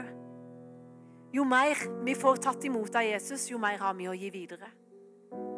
[1.34, 4.70] Jo mer vi får tatt imot av Jesus, jo mer har vi å gi videre.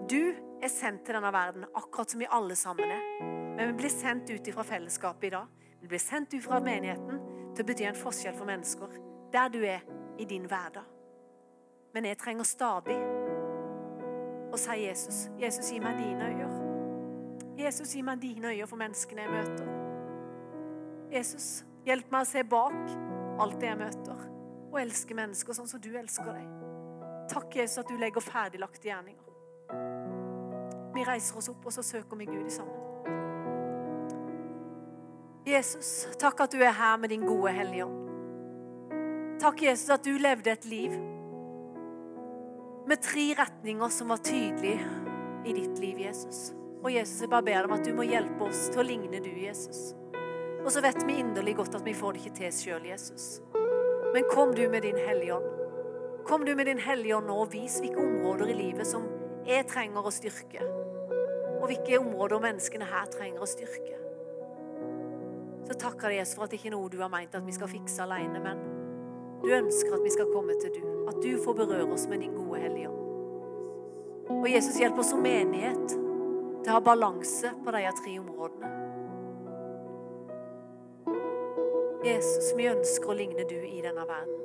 [0.07, 0.21] Du
[0.63, 3.42] er sendt til denne verden, akkurat som vi alle sammen er.
[3.57, 5.47] Men vi blir sendt ut fra fellesskapet i dag.
[5.81, 7.19] Vi blir sendt ut fra menigheten
[7.53, 8.97] til å bety en forskjell for mennesker
[9.33, 9.81] der du er
[10.21, 10.85] i din hverdag.
[11.93, 12.97] Men jeg trenger stadig
[14.53, 15.27] å si Jesus.
[15.41, 16.49] Jesus, gi meg dine øyne.
[17.57, 19.71] Jesus, gi meg dine øyne for menneskene jeg møter.
[21.13, 21.47] Jesus,
[21.85, 22.77] hjelp meg å se bak
[23.41, 24.23] alt det jeg møter
[24.73, 26.49] og elske mennesker sånn som du elsker dem.
[27.29, 29.29] Takk, Jesus, at du legger ferdiglagte gjerninger.
[30.93, 32.82] Vi reiser oss opp, og så søker vi Gud i sammen.
[35.43, 38.03] Jesus, takk at du er her med din gode Hellige Ånd.
[39.43, 40.93] Takk, Jesus, at du levde et liv
[42.87, 44.79] med tre retninger som var tydelige
[45.45, 46.53] i ditt liv, Jesus.
[46.83, 49.19] Og Jesus, jeg bare ber deg om at du må hjelpe oss til å ligne
[49.23, 49.93] du, Jesus.
[50.63, 53.27] Og så vet vi inderlig godt at vi får det ikke til sjøl, Jesus.
[54.15, 55.49] Men kom du med din Hellige Ånd.
[56.27, 59.09] Kom du med din Hellige Ånd nå og vis hvilke områder i livet som
[59.47, 60.63] jeg trenger å styrke.
[61.59, 64.02] Og hvilke områder menneskene her trenger å styrke.
[65.63, 67.55] Så takker jeg Jesus for at det ikke er noe du har meint at vi
[67.55, 68.59] skal fikse alene, men
[69.43, 70.83] du ønsker at vi skal komme til du.
[71.11, 73.01] At du får berøre oss med din gode Hellige Ånd.
[74.39, 75.95] Og Jesus, hjelp oss som menighet
[76.63, 78.71] til å ha balanse på de tre områdene.
[82.03, 84.39] Jesus, vi ønsker å ligne du i denne verden.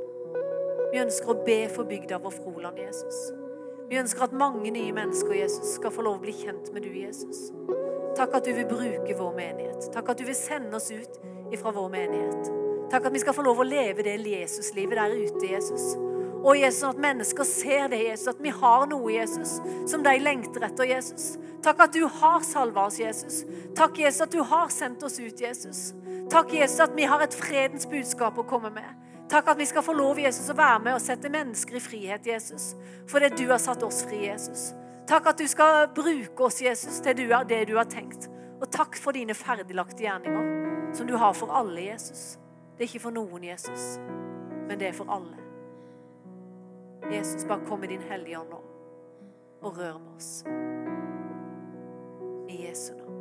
[0.92, 3.18] Vi ønsker å be for bygda vår Froland, Jesus.
[3.90, 6.90] Vi ønsker at mange nye mennesker Jesus, skal få lov å bli kjent med du,
[6.94, 7.48] Jesus.
[8.18, 9.92] Takk at du vil bruke vår menighet.
[9.94, 11.20] Takk at du vil sende oss ut
[11.54, 12.48] ifra vår menighet.
[12.90, 15.92] Takk at vi skal få lov å leve det Jesuslivet der ute, Jesus.
[16.38, 19.56] Og Jesus, at mennesker ser det, Jesus, at vi har noe, Jesus,
[19.90, 21.36] som de lengter etter, Jesus.
[21.62, 23.42] Takk at du har salva oss, Jesus.
[23.76, 25.92] Takk, Jesus, at du har sendt oss ut, Jesus.
[26.30, 29.06] Takk, Jesus, at vi har et fredens budskap å komme med.
[29.28, 32.26] Takk at vi skal få lov, Jesus, å være med og sette mennesker i frihet,
[32.26, 32.72] Jesus.
[33.10, 34.70] Fordi du har satt oss fri, Jesus.
[35.09, 38.28] Takk at du skal bruke oss, Jesus, til du er det du har tenkt.
[38.61, 42.36] Og takk for dine ferdiglagte gjerninger, som du har for alle, Jesus.
[42.76, 43.96] Det er ikke for noen, Jesus,
[44.68, 45.38] men det er for alle.
[47.09, 48.64] Jesus, bare kom med din Hellige Ånd nå
[49.62, 50.44] og rør med oss.
[52.48, 53.17] I Jesu navn.